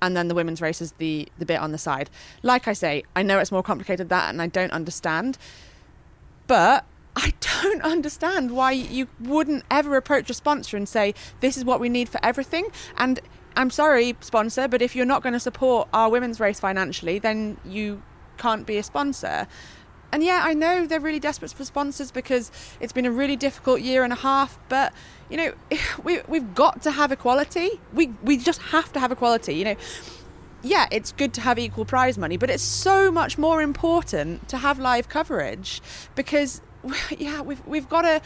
[0.01, 2.11] and then the women's race is the the bit on the side.
[2.43, 5.39] Like I say, I know it's more complicated than that, and I don't understand,
[6.47, 6.85] but
[7.17, 7.33] I
[7.63, 11.89] don't understand why you wouldn't ever approach a sponsor and say, "This is what we
[11.89, 13.21] need for everything." And
[13.57, 17.59] I'm sorry, sponsor, but if you're not going to support our women's race financially, then
[17.65, 18.03] you
[18.37, 19.47] can't be a sponsor.
[20.13, 22.51] And yeah, I know they're really desperate for sponsors because
[22.81, 24.93] it's been a really difficult year and a half, but
[25.29, 25.55] you know,
[26.05, 27.81] we we've got to have equality.
[27.93, 29.77] We we just have to have equality, you know.
[30.63, 34.57] Yeah, it's good to have equal prize money, but it's so much more important to
[34.57, 35.83] have live coverage
[36.15, 36.63] because
[37.19, 38.21] yeah, we've we've got to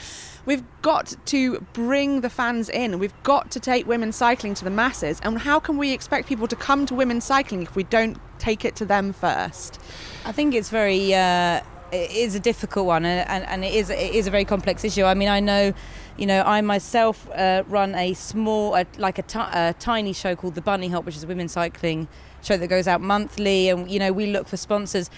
[0.47, 2.99] we've got to bring the fans in.
[2.99, 5.21] We've got to take women's cycling to the masses.
[5.23, 8.65] And how can we expect people to come to women's cycling if we don't take
[8.65, 9.81] it to them first?
[10.25, 11.61] I think it's very uh,
[11.93, 15.05] it is a difficult one, and, and it is it is a very complex issue.
[15.05, 15.73] I mean, I know,
[16.17, 20.55] you know, I myself uh, run a small, like a, t- a tiny show called
[20.55, 22.09] the Bunny Hop, which is a women's cycling
[22.43, 25.11] show that goes out monthly, and you know, we look for sponsors.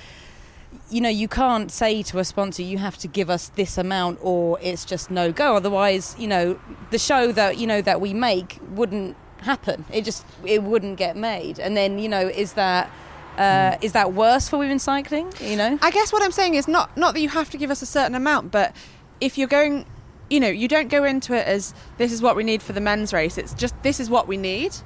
[0.88, 4.20] You know, you can't say to a sponsor, you have to give us this amount,
[4.22, 5.56] or it's just no go.
[5.56, 6.60] Otherwise, you know,
[6.90, 9.84] the show that you know that we make wouldn't happen.
[9.92, 11.58] It just it wouldn't get made.
[11.58, 12.90] And then, you know, is that
[13.40, 15.32] uh, is that worse for women's cycling?
[15.40, 17.70] You know, I guess what I'm saying is not not that you have to give
[17.70, 18.76] us a certain amount, but
[19.20, 19.86] if you're going,
[20.28, 22.82] you know, you don't go into it as this is what we need for the
[22.82, 23.38] men's race.
[23.38, 24.76] It's just this is what we need,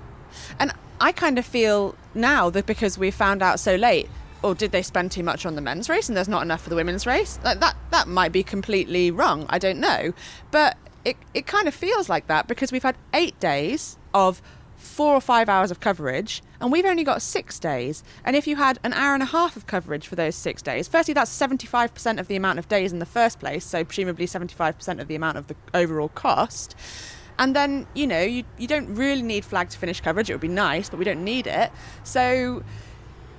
[0.61, 4.09] and I kind of feel now that because we found out so late,
[4.41, 6.71] or did they spend too much on the men's race and there's not enough for
[6.71, 7.41] the women's race?
[7.43, 9.47] Like that that might be completely wrong.
[9.49, 10.15] I don't know,
[10.53, 14.41] but it it kind of feels like that because we've had eight days of
[14.85, 18.03] four or five hours of coverage, and we've only got six days.
[18.25, 20.89] And if you had an hour and a half of coverage for those six days,
[20.89, 25.01] firstly, that's 75% of the amount of days in the first place, so presumably 75%
[25.01, 26.75] of the amount of the overall cost.
[27.39, 30.31] And then, you know, you, you don't really need flag to finish coverage.
[30.31, 31.73] It would be nice, but we don't need it.
[32.05, 32.63] So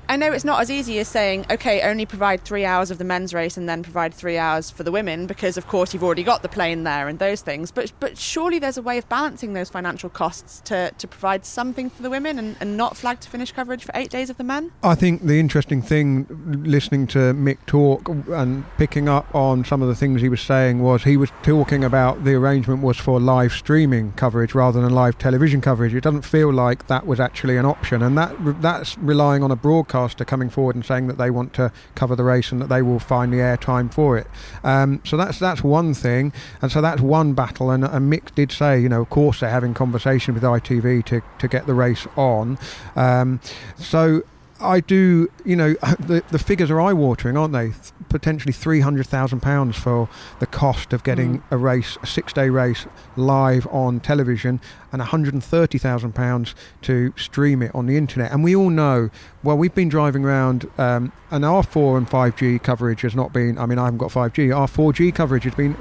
[0.08, 3.04] I know it's not as easy as saying, okay, only provide three hours of the
[3.04, 6.24] men's race and then provide three hours for the women, because of course you've already
[6.24, 7.72] got the plane there and those things.
[7.72, 11.90] But but surely there's a way of balancing those financial costs to, to provide something
[11.90, 14.44] for the women and, and not flag to finish coverage for eight days of the
[14.44, 14.72] men.
[14.84, 16.28] I think the interesting thing,
[16.64, 20.82] listening to Mick talk and picking up on some of the things he was saying,
[20.82, 25.18] was he was talking about the arrangement was for live streaming coverage rather than live
[25.18, 25.96] television coverage.
[25.96, 29.56] It doesn't feel like that was actually an option, and that that's relying on a
[29.56, 32.68] broadcast broadcaster coming forward and saying that they want to cover the race and that
[32.68, 34.28] they will find the airtime for it.
[34.64, 37.72] Um, so that's that's one thing, and so that's one battle.
[37.72, 41.22] And, and Mick did say, you know, of course they're having conversation with ITV to
[41.40, 42.58] to get the race on.
[42.96, 43.40] Um,
[43.78, 44.24] so
[44.66, 47.74] I do, you know, the, the figures are eye watering, aren't they?
[48.10, 50.10] Potentially £300,000 for
[50.40, 51.44] the cost of getting mm.
[51.52, 52.86] a race, a six day race,
[53.16, 54.60] live on television,
[54.92, 58.32] and £130,000 to stream it on the internet.
[58.32, 59.10] And we all know,
[59.44, 63.58] well, we've been driving around, um, and our 4 and 5G coverage has not been,
[63.58, 65.76] I mean, I haven't got 5G, our 4G coverage has been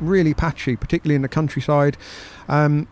[0.00, 1.96] really patchy, particularly in the countryside.
[2.48, 2.88] Um,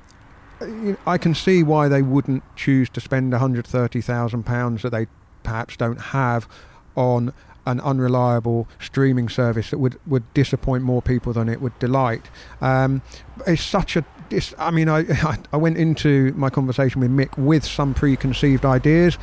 [1.07, 5.07] I can see why they wouldn't choose to spend £130,000 that they
[5.49, 6.47] perhaps don't have
[6.95, 7.33] on
[7.65, 12.29] an unreliable streaming service that would, would disappoint more people than it would delight.
[12.61, 13.01] Um,
[13.47, 15.07] it's such a it's, I mean, I,
[15.53, 19.17] I went into my conversation with Mick with some preconceived ideas,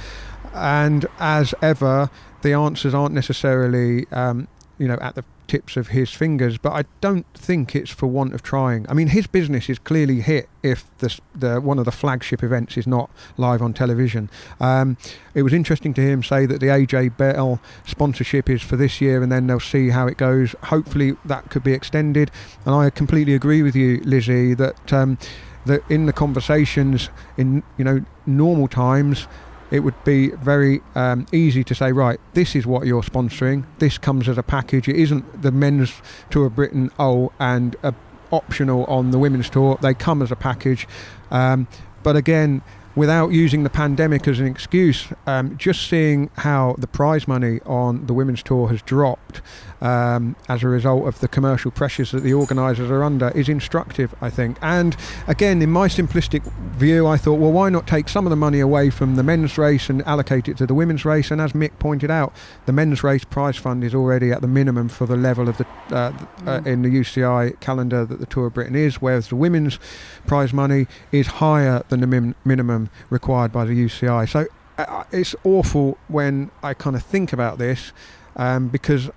[0.53, 2.09] and as ever,
[2.41, 4.47] the answers aren't necessarily, um,
[4.79, 8.33] you know, at the tips of his fingers, but I don't think it's for want
[8.33, 8.85] of trying.
[8.89, 12.77] I mean, his business is clearly hit if the, the one of the flagship events
[12.77, 14.29] is not live on television.
[14.59, 14.97] Um,
[15.33, 19.01] it was interesting to hear him say that the AJ Bell sponsorship is for this
[19.01, 20.55] year, and then they'll see how it goes.
[20.63, 22.31] Hopefully, that could be extended.
[22.65, 25.17] And I completely agree with you, Lizzy, that um,
[25.65, 29.27] that in the conversations in you know normal times
[29.75, 33.65] it would be very um, easy to say, right, this is what you're sponsoring.
[33.79, 34.87] This comes as a package.
[34.87, 36.89] It isn't the men's tour of Britain.
[36.97, 37.93] Oh, and a
[38.31, 39.77] optional on the women's tour.
[39.81, 40.87] They come as a package.
[41.29, 41.67] Um,
[42.03, 42.61] but again,
[42.95, 48.05] without using the pandemic as an excuse, um, just seeing how the prize money on
[48.07, 49.41] the women's tour has dropped
[49.85, 54.15] um, as a result of the commercial pressures that the organisers are under is instructive,
[54.19, 54.57] I think.
[54.59, 58.35] And again, in my simplistic view, I thought, well, why not take some of the
[58.35, 61.29] money away from the men's race and allocate it to the women's race?
[61.29, 62.33] And as Mick pointed out,
[62.65, 65.67] the men's race prize fund is already at the minimum for the level of the
[65.91, 66.11] uh,
[66.47, 69.77] uh, in the UCI calendar that the Tour of Britain is, whereas the women's
[70.25, 74.27] prize money is higher than the min- minimum required by the UCI.
[74.27, 74.47] So
[74.79, 77.93] uh, it's awful when I kind of think about this
[78.35, 79.11] um, because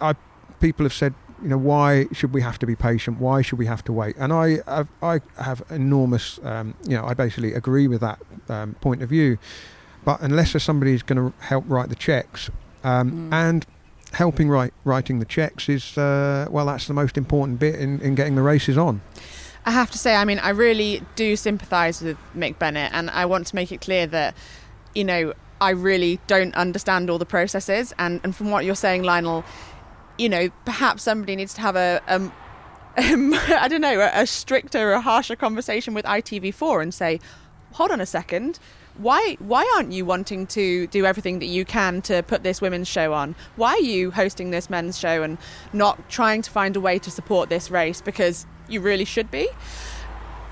[0.00, 0.14] I,
[0.60, 3.20] people have said, you know, why should we have to be patient?
[3.20, 4.16] Why should we have to wait?
[4.18, 8.18] And I, I've, I have enormous, um, you know, I basically agree with that
[8.48, 9.38] um, point of view.
[10.04, 12.50] But unless there's somebody who's going to help write the checks,
[12.84, 13.32] um, Mm.
[13.32, 13.66] and
[14.12, 18.14] helping write writing the checks is, uh, well, that's the most important bit in, in
[18.14, 19.00] getting the races on.
[19.66, 23.26] I have to say, I mean, I really do sympathise with Mick Bennett, and I
[23.26, 24.34] want to make it clear that,
[24.94, 27.92] you know, I really don't understand all the processes.
[27.98, 29.44] And, and from what you're saying, Lionel,
[30.18, 32.32] you know, perhaps somebody needs to have a, um,
[32.98, 37.20] don't know, a, a stricter, a harsher conversation with ITV4 and say,
[37.72, 38.58] hold on a second.
[38.96, 42.88] Why, why aren't you wanting to do everything that you can to put this women's
[42.88, 43.36] show on?
[43.54, 45.38] Why are you hosting this men's show and
[45.72, 48.00] not trying to find a way to support this race?
[48.00, 49.48] Because you really should be.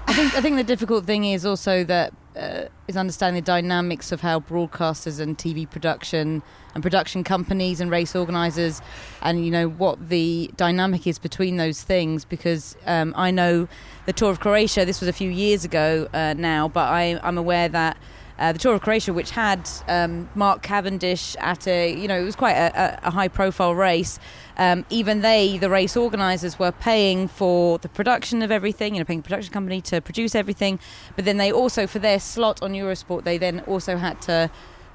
[0.07, 4.12] I think I think the difficult thing is also that uh, is understanding the dynamics
[4.12, 6.43] of how broadcasters and TV production
[6.74, 8.82] and production companies and race organisers
[9.22, 13.68] and you know what the dynamic is between those things because um, I know
[14.05, 17.39] the Tour of Croatia this was a few years ago uh, now but I, I'm
[17.39, 17.97] aware that
[18.39, 22.24] uh, the Tour of Croatia, which had um, Mark Cavendish at a, you know, it
[22.24, 24.18] was quite a, a, high profile race.
[24.59, 29.05] Um, even they, the race organisers, were paying for the production of everything, you know,
[29.05, 30.78] paying production company to produce everything.
[31.14, 34.51] But then they also, for their slot on Eurosport, they then also had to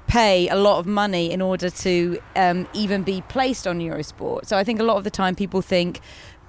[0.06, 4.46] pay a lot of money in order to um, even be placed on Eurosport.
[4.46, 6.00] So I think a lot of the time people think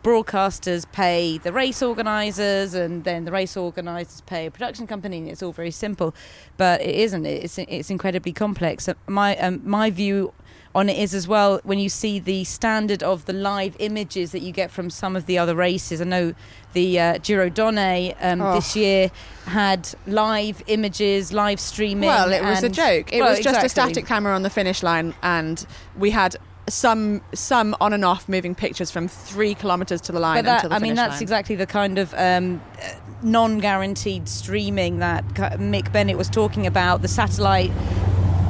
[0.04, 5.30] broadcasters pay the race organisers and then the race organisers pay a production company and
[5.30, 6.14] it's all very simple.
[6.58, 7.26] But it isn't.
[7.26, 8.88] It's, it's incredibly complex.
[8.88, 10.34] Uh, my um, my view
[10.76, 14.42] on it is as well when you see the standard of the live images that
[14.42, 16.02] you get from some of the other races.
[16.02, 16.34] I know
[16.74, 18.56] the uh, Giro Donne um, Oh.
[18.56, 19.12] this year
[19.46, 23.14] had live images live streaming Well, it was a joke.
[23.14, 25.64] It Well, was just a static camera on the finish line, and
[25.96, 26.36] we had
[26.70, 30.56] some some on and off moving pictures from three kilometres to the line But that,
[30.56, 31.22] until the I mean, that's line.
[31.22, 32.90] exactly the kind of um, uh,
[33.22, 37.02] non-guaranteed streaming that Mick Bennett was talking about.
[37.02, 37.72] The satellite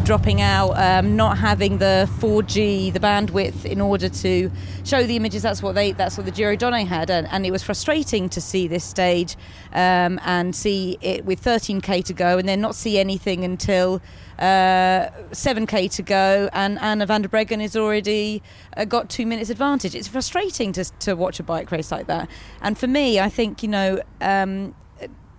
[0.04, 4.52] dropping out, um, not having the 4G, the bandwidth in order to
[4.84, 5.42] show the images.
[5.42, 5.94] That's what they.
[5.94, 9.36] That's what the Giro Donne had, and, and it was frustrating to see this stage
[9.72, 14.02] um, and see it with 13k to go, and then not see anything until.
[14.40, 18.42] Uh, 7k to go, and Anna van der Breggen is already
[18.76, 19.94] uh, got two minutes advantage.
[19.94, 22.30] It's frustrating to, to watch a bike race like that.
[22.62, 24.74] And for me, I think you know um,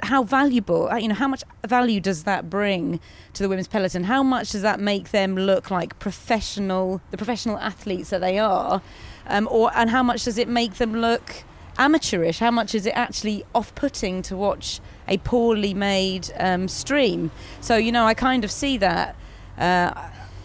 [0.05, 3.01] how valuable, uh, you know, how much value does that bring
[3.33, 4.05] to the women's peloton?
[4.05, 8.83] How much does that make them look like professional, the professional athletes that they are,
[9.27, 11.45] um, or and how much does it make them look
[11.79, 12.39] amateurish?
[12.39, 17.31] How much is it actually off-putting to watch a poorly made um, stream?
[17.61, 19.17] So you know, I kind of see that.
[19.59, 19.93] Uh,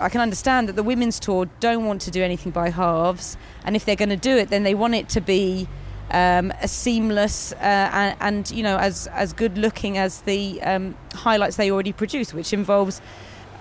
[0.02, 3.36] I can understand that the women's tour don't want to do anything by halves,
[3.66, 5.68] and if they're going to do it, then they want it to be
[6.12, 10.96] um, as seamless uh, and, and you know as as good looking as the um,
[11.14, 13.02] highlights they already produce, which involves.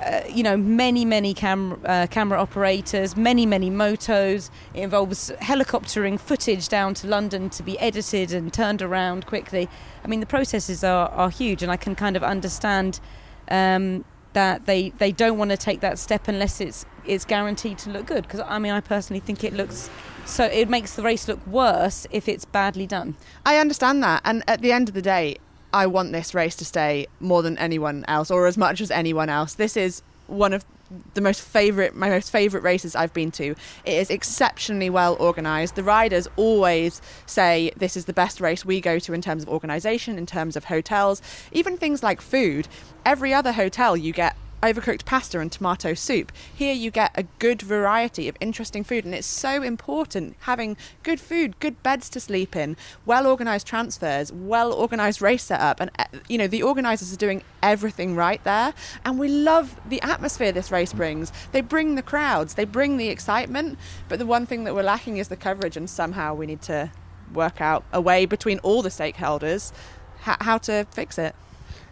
[0.05, 4.49] Uh, you know, many, many cam- uh, camera operators, many, many motos.
[4.73, 9.69] It involves helicoptering footage down to London to be edited and turned around quickly.
[10.05, 13.01] I mean, the processes are, are huge, and I can kind of understand
[13.51, 17.91] um, that they, they don't want to take that step unless it's it's guaranteed to
[17.91, 18.23] look good.
[18.23, 19.91] Because I mean, I personally think it looks
[20.25, 23.17] so it makes the race look worse if it's badly done.
[23.45, 25.39] I understand that, and at the end of the day,
[25.73, 29.29] I want this race to stay more than anyone else, or as much as anyone
[29.29, 29.55] else.
[29.55, 30.65] This is one of
[31.15, 33.55] the most favorite, my most favorite races I've been to.
[33.85, 35.75] It is exceptionally well organised.
[35.75, 39.49] The riders always say this is the best race we go to in terms of
[39.51, 41.21] organisation, in terms of hotels,
[41.53, 42.69] even things like food.
[43.05, 46.33] Every other hotel you get overcooked pasta and tomato soup.
[46.55, 51.21] Here you get a good variety of interesting food, and it's so important having good
[51.21, 56.05] food, good beds to sleep in, well organised transfers, well organised race setup, and uh,
[56.29, 58.75] you know the organisers are doing everything right there.
[59.05, 61.33] And we love the atmosphere this race brings.
[61.53, 63.79] They bring the crowds, they bring the excitement,
[64.09, 66.91] but the one thing that we're lacking is the coverage, and somehow we need to
[67.33, 69.73] work out a way between all the stakeholders
[70.21, 71.35] how to fix it.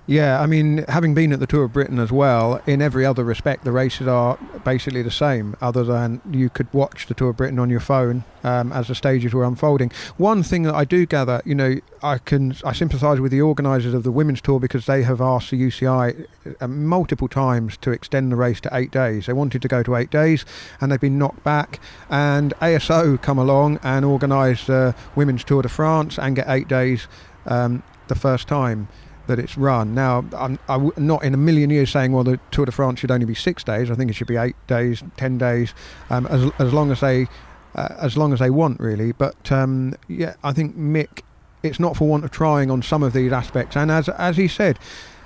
[0.09, 3.25] Yeah, I mean, having been at the Tour of Britain as well, in every other
[3.25, 7.39] respect, the races are basically the same, other than you could watch the Tour of
[7.39, 9.91] Britain on your phone um, as the stages were unfolding.
[10.17, 13.95] One thing that I do gather, you know, I can I sympathise with the organisers
[13.95, 16.29] of the women's tour because they have asked the UCI
[16.61, 19.27] uh, multiple times to extend the race to eight days.
[19.27, 20.45] They wanted to go to eight days,
[20.81, 21.81] and they've been knocked back.
[22.09, 27.09] And ASO come along and organise the women's Tour de France and get eight days
[27.45, 28.87] um, the first time
[29.27, 29.95] that it's run.
[29.95, 33.11] Now, I'm, I'm not in a million years saying, well, the Tour de France should
[33.11, 33.91] only be six days.
[33.91, 35.75] I think it should be eight days, ten days,
[36.11, 37.27] um, as, as long as they
[37.75, 39.13] uh, as long as they want, really.
[39.13, 41.21] But um, yeah, I think Mick,
[41.63, 43.77] it's not for want of trying on some of these aspects.
[43.77, 44.79] And as as he said,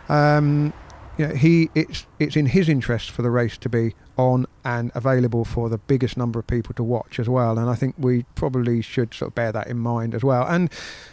[0.08, 0.72] um,
[1.16, 4.90] you know, he it's it's in his interest for the race to be on and
[4.94, 7.58] available for the biggest number of people to watch as well.
[7.58, 10.46] And I think we probably should sort of bear that in mind as well.
[10.46, 10.70] And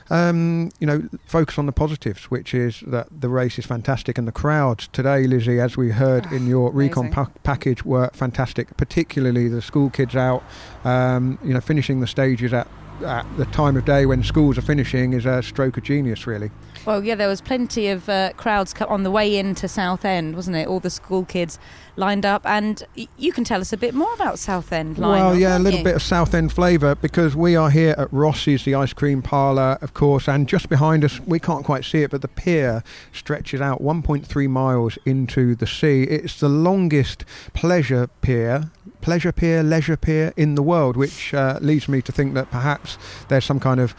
[0.10, 4.28] um, you know, focus on the positives, which is that the race is fantastic and
[4.28, 8.76] the crowds today, Lizzy, as we heard oh, in your recon pa- package, were fantastic.
[8.78, 10.44] Particularly the school kids out,
[10.84, 12.68] um, you know, finishing the stages at
[13.06, 16.52] at the time of day when schools are finishing is a stroke of genius, really.
[16.88, 20.70] Well, yeah, there was plenty of uh, crowds on the way into Southend, wasn't it?
[20.70, 21.60] All the school kids
[21.98, 22.82] lined up, and
[23.18, 24.98] you can tell us a bit more about Southend.
[24.98, 25.84] Well, yeah, a little you?
[25.84, 29.94] bit of Southend flavour because we are here at Rossi's, the ice cream parlour, of
[29.94, 33.82] course, and just behind us, we can't quite see it, but the pier stretches out
[33.82, 36.04] 1.3 miles into the sea.
[36.04, 38.72] It's the longest pleasure pier
[39.02, 42.98] pleasure pier, leisure pier in the world, which uh, leads me to think that perhaps
[43.28, 43.94] there's some kind of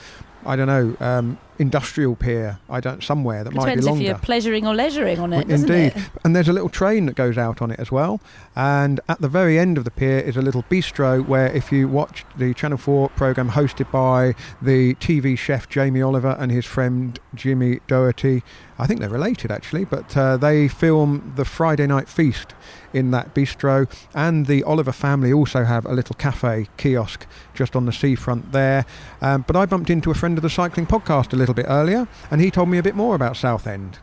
[0.46, 2.58] I don't know, um, industrial pier.
[2.68, 3.98] I don't somewhere that Depends might be longer.
[3.98, 5.50] Depends if you're pleasuring or leisuring on it.
[5.50, 6.10] Indeed, it?
[6.24, 8.20] and there's a little train that goes out on it as well.
[8.54, 11.88] And at the very end of the pier is a little bistro where, if you
[11.88, 17.18] watch the Channel Four program hosted by the TV chef Jamie Oliver and his friend
[17.34, 18.42] Jimmy Doherty,
[18.78, 22.54] I think they're related actually, but uh, they film the Friday night feast
[22.92, 23.90] in that bistro.
[24.14, 28.86] And the Oliver family also have a little cafe kiosk just on the seafront there.
[29.20, 32.08] Um, but I bumped into a friend of the cycling podcast a little bit earlier,
[32.30, 33.98] and he told me a bit more about Southend.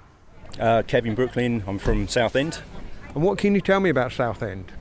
[0.60, 2.62] Uh, Kevin Brooklyn, I'm from Southend.
[3.14, 4.72] And what can you tell me about Southend?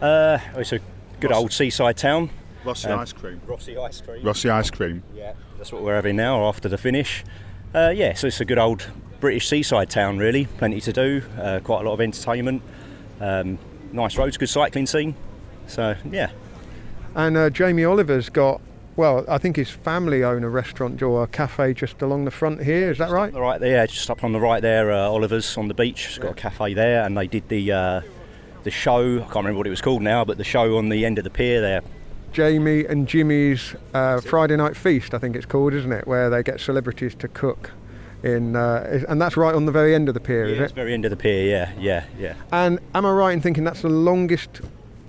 [0.00, 0.80] Uh, it's a
[1.20, 2.30] good old seaside town.
[2.64, 3.40] Rossi um, ice cream.
[3.46, 4.24] Rossi ice cream.
[4.24, 5.02] Rossi ice cream.
[5.14, 7.24] Yeah, that's what we're having now after the finish.
[7.74, 8.86] Uh, yeah, so it's a good old
[9.20, 10.46] British seaside town, really.
[10.58, 12.62] Plenty to do, uh, quite a lot of entertainment,
[13.20, 13.58] um,
[13.92, 15.14] nice roads, good cycling scene.
[15.66, 16.30] So, yeah.
[17.14, 18.60] And uh, Jamie Oliver's got,
[18.96, 22.62] well, I think his family own a restaurant or a cafe just along the front
[22.62, 23.32] here, is that right?
[23.32, 26.06] Right there, just up on the right there, uh, Oliver's on the beach.
[26.08, 26.32] It's got yeah.
[26.32, 28.00] a cafe there, and they did the uh,
[28.62, 29.16] the show.
[29.16, 31.24] I can't remember what it was called now, but the show on the end of
[31.24, 31.82] the pier there.
[32.32, 36.06] Jamie and Jimmy's uh, Friday Night Feast, I think it's called, isn't it?
[36.06, 37.72] Where they get celebrities to cook
[38.22, 40.64] in, uh, and that's right on the very end of the pier, yeah, is it?
[40.64, 42.34] It's very end of the pier, yeah, yeah, yeah.
[42.52, 44.60] And am I right in thinking that's the longest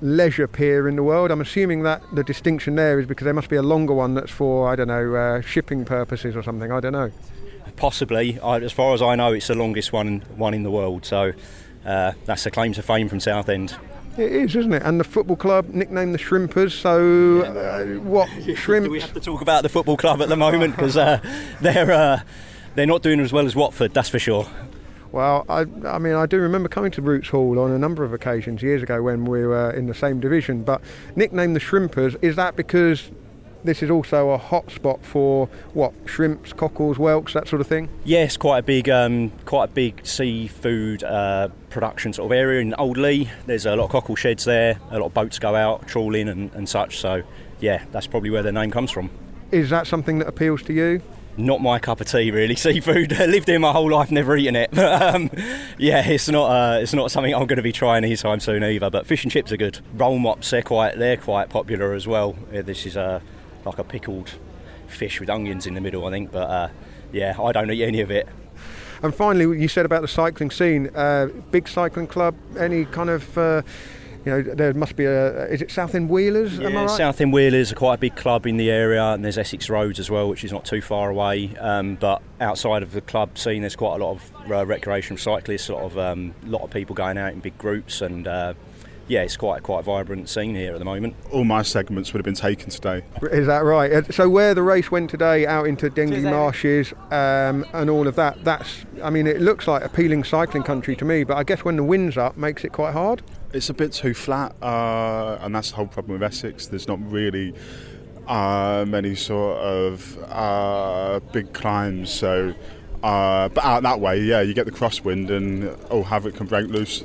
[0.02, 1.32] leisure pier in the world?
[1.32, 4.32] I'm assuming that the distinction there is because there must be a longer one that's
[4.32, 6.72] for I don't know uh, shipping purposes or something.
[6.72, 7.12] I don't know.
[7.76, 11.06] Possibly, I, as far as I know, it's the longest one one in the world.
[11.06, 11.34] So
[11.86, 13.76] uh, that's a claim to fame from Southend.
[14.18, 14.84] It is, isn't it?
[14.84, 16.74] And the football club nicknamed the Shrimpers.
[16.74, 18.86] So, uh, what shrimps?
[18.88, 21.22] Do we have to talk about the football club at the moment because uh,
[21.62, 22.22] they're uh,
[22.76, 24.48] they're not doing as well as Watford, that's for sure.
[25.12, 28.14] Well, I, I mean, I do remember coming to Roots Hall on a number of
[28.14, 30.64] occasions years ago when we were in the same division.
[30.64, 30.82] But
[31.16, 33.12] nicknamed the Shrimpers, is that because
[33.64, 37.90] this is also a hot spot for what shrimps, cockles, whelks, that sort of thing?
[38.06, 42.74] Yes, quite a big, um, quite a big seafood uh, production sort of area in
[42.76, 43.30] Old Leigh.
[43.46, 44.80] There's a lot of cockle sheds there.
[44.92, 47.00] A lot of boats go out trawling and, and such.
[47.00, 47.22] So,
[47.60, 49.10] yeah, that's probably where the name comes from.
[49.52, 51.02] Is that something that appeals to you?
[51.38, 52.56] Not my cup of tea really.
[52.62, 53.12] Seafood.
[53.20, 54.72] lived here my whole life, never eaten it.
[54.82, 55.30] But um,
[55.78, 58.90] yeah, it's not uh, it's not something I'm going to be trying anytime soon either.
[58.90, 59.80] But fish and chips are good.
[59.94, 62.36] Roll mops they're quite they're quite popular as well.
[62.52, 63.20] Yeah, this is uh,
[63.66, 64.32] like a pickled
[64.88, 66.32] fish with onions in the middle, I think.
[66.32, 66.70] But uh,
[67.12, 68.28] yeah, I don't eat any of it.
[69.04, 70.90] And finally, you said about the cycling scene.
[70.96, 72.36] Uh, big cycling club.
[72.58, 73.62] Any kind of uh,
[74.26, 75.46] you know, there must be a.
[75.46, 76.60] Is it South Southend Wheelers?
[76.60, 76.90] am I Yeah, right?
[76.90, 80.10] Southend Wheelers are quite a big club in the area, and there's Essex Roads as
[80.10, 81.56] well, which is not too far away.
[81.58, 85.64] Um, but outside of the club scene, there's quite a lot of uh, recreational cyclists,
[85.64, 88.54] sort of um, lot of people going out in big groups, and uh,
[89.08, 91.16] yeah, it's quite quite a vibrant scene here at the moment.
[91.32, 93.04] All my segments would have been taken today.
[93.24, 93.92] Is that right?
[93.92, 98.16] Uh, So where the race went today, out into Dengie Marshes um, and all of
[98.16, 101.66] that, that's, I mean, it looks like appealing cycling country to me, but I guess
[101.66, 103.22] when the wind's up, makes it quite hard.
[103.54, 106.68] It's a bit too flat, uh, and that's the whole problem with Essex.
[106.68, 107.54] There's not really
[108.28, 112.54] uh, many sort of uh, big climbs, so.
[113.04, 116.68] Uh, but out that way, yeah, you get the crosswind and all havoc can break
[116.68, 117.04] loose.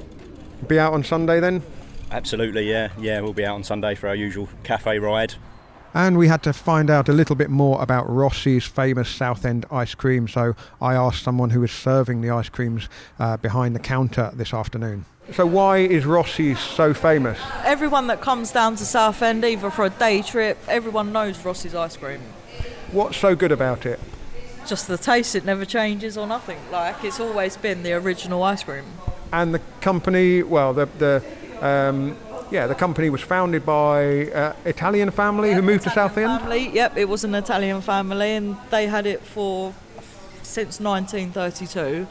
[0.69, 1.63] Be out on Sunday then?
[2.11, 3.21] Absolutely, yeah, yeah.
[3.21, 5.35] We'll be out on Sunday for our usual cafe ride.
[5.95, 9.95] And we had to find out a little bit more about Rossi's famous Southend ice
[9.95, 12.89] cream, so I asked someone who was serving the ice creams
[13.19, 15.07] uh, behind the counter this afternoon.
[15.33, 17.39] So why is Rossi's so famous?
[17.65, 21.97] Everyone that comes down to Southend, either for a day trip, everyone knows Rossi's ice
[21.97, 22.21] cream.
[22.93, 23.99] What's so good about it?
[24.67, 26.59] Just the taste, it never changes or nothing.
[26.71, 28.85] Like, it's always been the original ice cream.
[29.33, 31.23] And the company, well, the the
[31.61, 32.17] um,
[32.51, 36.41] yeah, the company was founded by uh, Italian family who moved to Southend.
[36.41, 39.75] Family, yep, it was an Italian family, and they had it for
[40.43, 42.07] since 1932.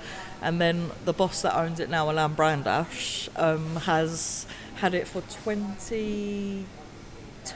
[0.46, 5.22] And then the boss that owns it now, Alain Brandash, um, has had it for
[5.44, 6.66] 22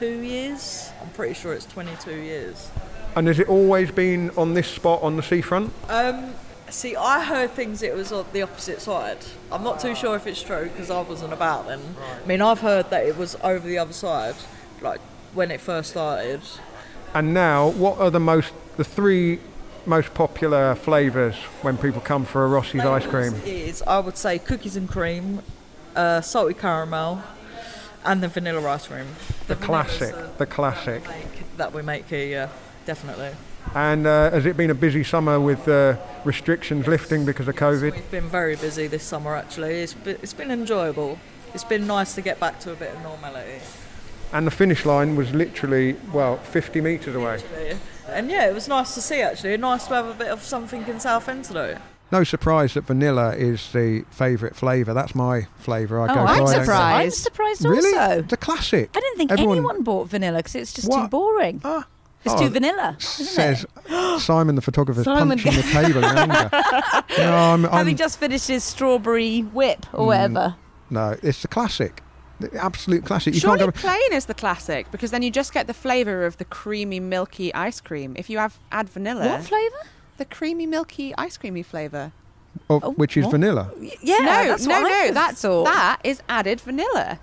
[0.06, 0.90] years.
[1.00, 2.68] I'm pretty sure it's 22 years.
[3.14, 5.72] And has it always been on this spot on the seafront?
[5.88, 6.34] Um,
[6.68, 9.18] see, I heard things it was on the opposite side.
[9.52, 11.94] I'm not too sure if it's true because I wasn't about then.
[12.24, 14.34] I mean, I've heard that it was over the other side,
[14.80, 15.00] like
[15.32, 16.40] when it first started.
[17.14, 19.38] And now, what are the most the three
[19.86, 23.34] most popular flavours when people come for a Rossi's ice cream?
[23.44, 25.42] Is I would say cookies and cream,
[25.96, 27.22] uh, salty caramel,
[28.04, 29.06] and the vanilla ice cream.
[29.46, 31.02] The vanilla's classic, the classic.
[31.56, 32.48] that we make here, yeah,
[32.86, 33.30] definitely.
[33.74, 37.92] And uh, has it been a busy summer with uh, restrictions lifting because of COVID?
[37.92, 39.74] We've been very busy this summer actually.
[39.82, 41.18] It's been, it's been enjoyable.
[41.54, 43.60] It's been nice to get back to a bit of normality.
[44.32, 47.42] And the finish line was literally, well, 50 metres away.
[48.12, 49.56] And yeah, it was nice to see actually.
[49.56, 51.76] Nice to have a bit of something in Southend to do.
[52.12, 54.92] No surprise that vanilla is the favourite flavour.
[54.92, 56.00] That's my flavour.
[56.00, 56.20] I Oh, go for.
[56.20, 57.04] I'm I surprised.
[57.04, 57.96] I'm surprised Really?
[57.98, 58.18] also.
[58.24, 58.90] It's a classic.
[58.96, 61.10] I didn't think Everyone- anyone bought vanilla because it's just too What?
[61.10, 61.60] boring.
[62.24, 64.20] it's Oh, too vanilla, isn't Says it?
[64.20, 66.50] Simon the photographer's Simon punching the table in anger.
[67.16, 70.56] No, I'm, I'm, Having just finished his strawberry whip or Mm, whatever.
[70.90, 72.02] no, it's the classic.
[72.40, 73.34] The absolute classic.
[73.34, 73.80] You Surely can't go.
[73.80, 77.52] plain is the classic because then you just get the flavour of the creamy, milky
[77.54, 78.14] ice cream.
[78.18, 79.76] If you have add vanilla, What flavour?
[80.16, 82.12] The creamy, milky, ice creamy flavour.
[82.68, 83.70] Of, which is vanilla.
[84.02, 85.10] Yeah, no, that's no, no.
[85.12, 85.64] That's all.
[85.64, 87.20] that is added vanilla.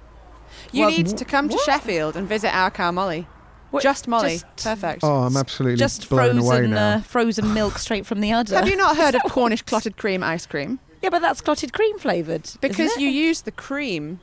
[0.72, 1.66] You Well, need to come to what?
[1.66, 3.28] Sheffield and visit our cow Molly.
[3.72, 5.04] What- Just Molly, just- perfect.
[5.04, 6.94] Oh, I'm absolutely Just blown away frozen, now.
[6.96, 8.56] uh, frozen milk straight from the udder.
[8.56, 10.80] Have you not heard of Cornish clotted cream ice cream?
[11.02, 12.50] Yeah, but that's clotted cream flavoured.
[12.62, 14.22] Because isn't you use the cream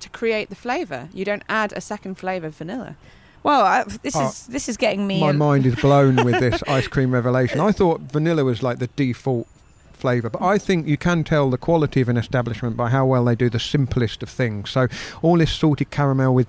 [0.00, 1.08] to create the flavour.
[1.12, 2.96] You don't add a second flavour of vanilla.
[3.42, 5.20] Well, I, this Oh, is this is getting me.
[5.20, 7.58] My mind is blown with this ice cream revelation.
[7.60, 9.46] I thought vanilla was like the default
[9.94, 13.24] flavour, but I think you can tell the quality of an establishment by how well
[13.24, 14.70] they do the simplest of things.
[14.70, 14.88] So
[15.22, 16.48] all this salted caramel with,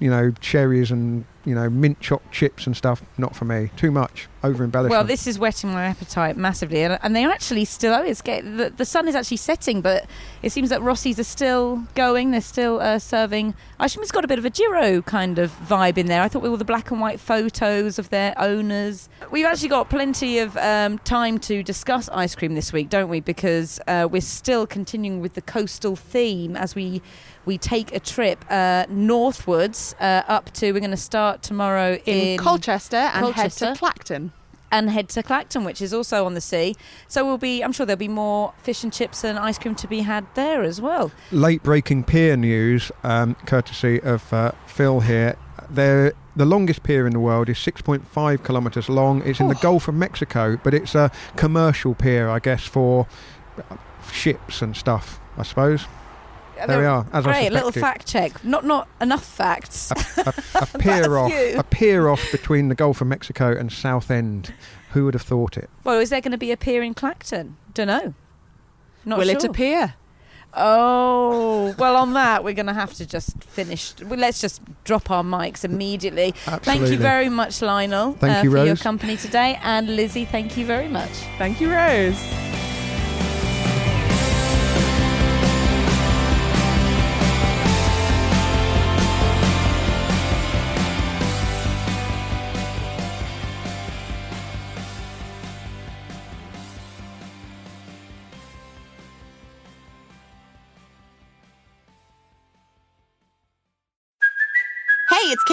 [0.00, 3.70] you know, cherries and you know mint chopped chips and stuff, not for me.
[3.76, 4.90] Too much over embellishment.
[4.90, 7.94] Well, this is whetting my appetite massively, and, and they're actually still.
[7.94, 10.06] Oh, it's get, the, the sun is actually setting, but
[10.42, 12.30] it seems that Rossi's are still going.
[12.30, 13.54] They're still uh, serving.
[13.80, 14.02] ice cream.
[14.02, 16.22] It's got a bit of a Giro kind of vibe in there.
[16.22, 19.08] I thought with all the black and white photos of their owners.
[19.30, 23.20] We've actually got plenty of um, time to discuss ice cream this week, don't we?
[23.20, 27.02] Because uh, we're still continuing with the coastal theme as we
[27.44, 30.70] we take a trip uh, northwards uh, up to.
[30.70, 34.32] We're going to start tomorrow in, In Colchester and head to Clacton.
[34.70, 36.74] and head to Clacton, which is also on the sea.
[37.08, 37.62] So we'll be.
[37.62, 40.62] I'm sure there'll be more fish and chips and ice cream to be had there
[40.62, 41.10] as well.
[41.30, 45.36] late breaking pier news, um, courtesy of uh, Phil here.
[45.70, 49.22] There, the longest pier in the world is 6.5 kilometres long.
[49.26, 53.06] It's in the Gulf of Mexico, but it's a commercial pier, I guess, for
[53.70, 53.76] uh,
[54.10, 55.20] ships and stuff.
[55.36, 55.84] I suppose.
[56.66, 57.06] There we are.
[57.12, 58.44] As I Great, little fact check.
[58.44, 59.90] Not not enough facts.
[59.90, 61.58] a, a pier off, few.
[61.58, 64.52] a pier off between the Gulf of Mexico and Southend.
[64.92, 65.68] Who would have thought it?
[65.84, 67.56] well, is there going to be a pier in Clacton?
[67.74, 68.14] Don't know.
[69.04, 69.36] Not Will sure.
[69.36, 69.94] it appear?
[70.54, 73.92] Oh, well, on that, we're going to have to just finish.
[74.02, 76.32] Well, let's just drop our mics immediately.
[76.32, 79.58] Thank you very much, Lionel, Thank uh, you, for your company today.
[79.62, 81.10] And Lizzie, thank you very much.
[81.36, 82.57] Thank you, Rose.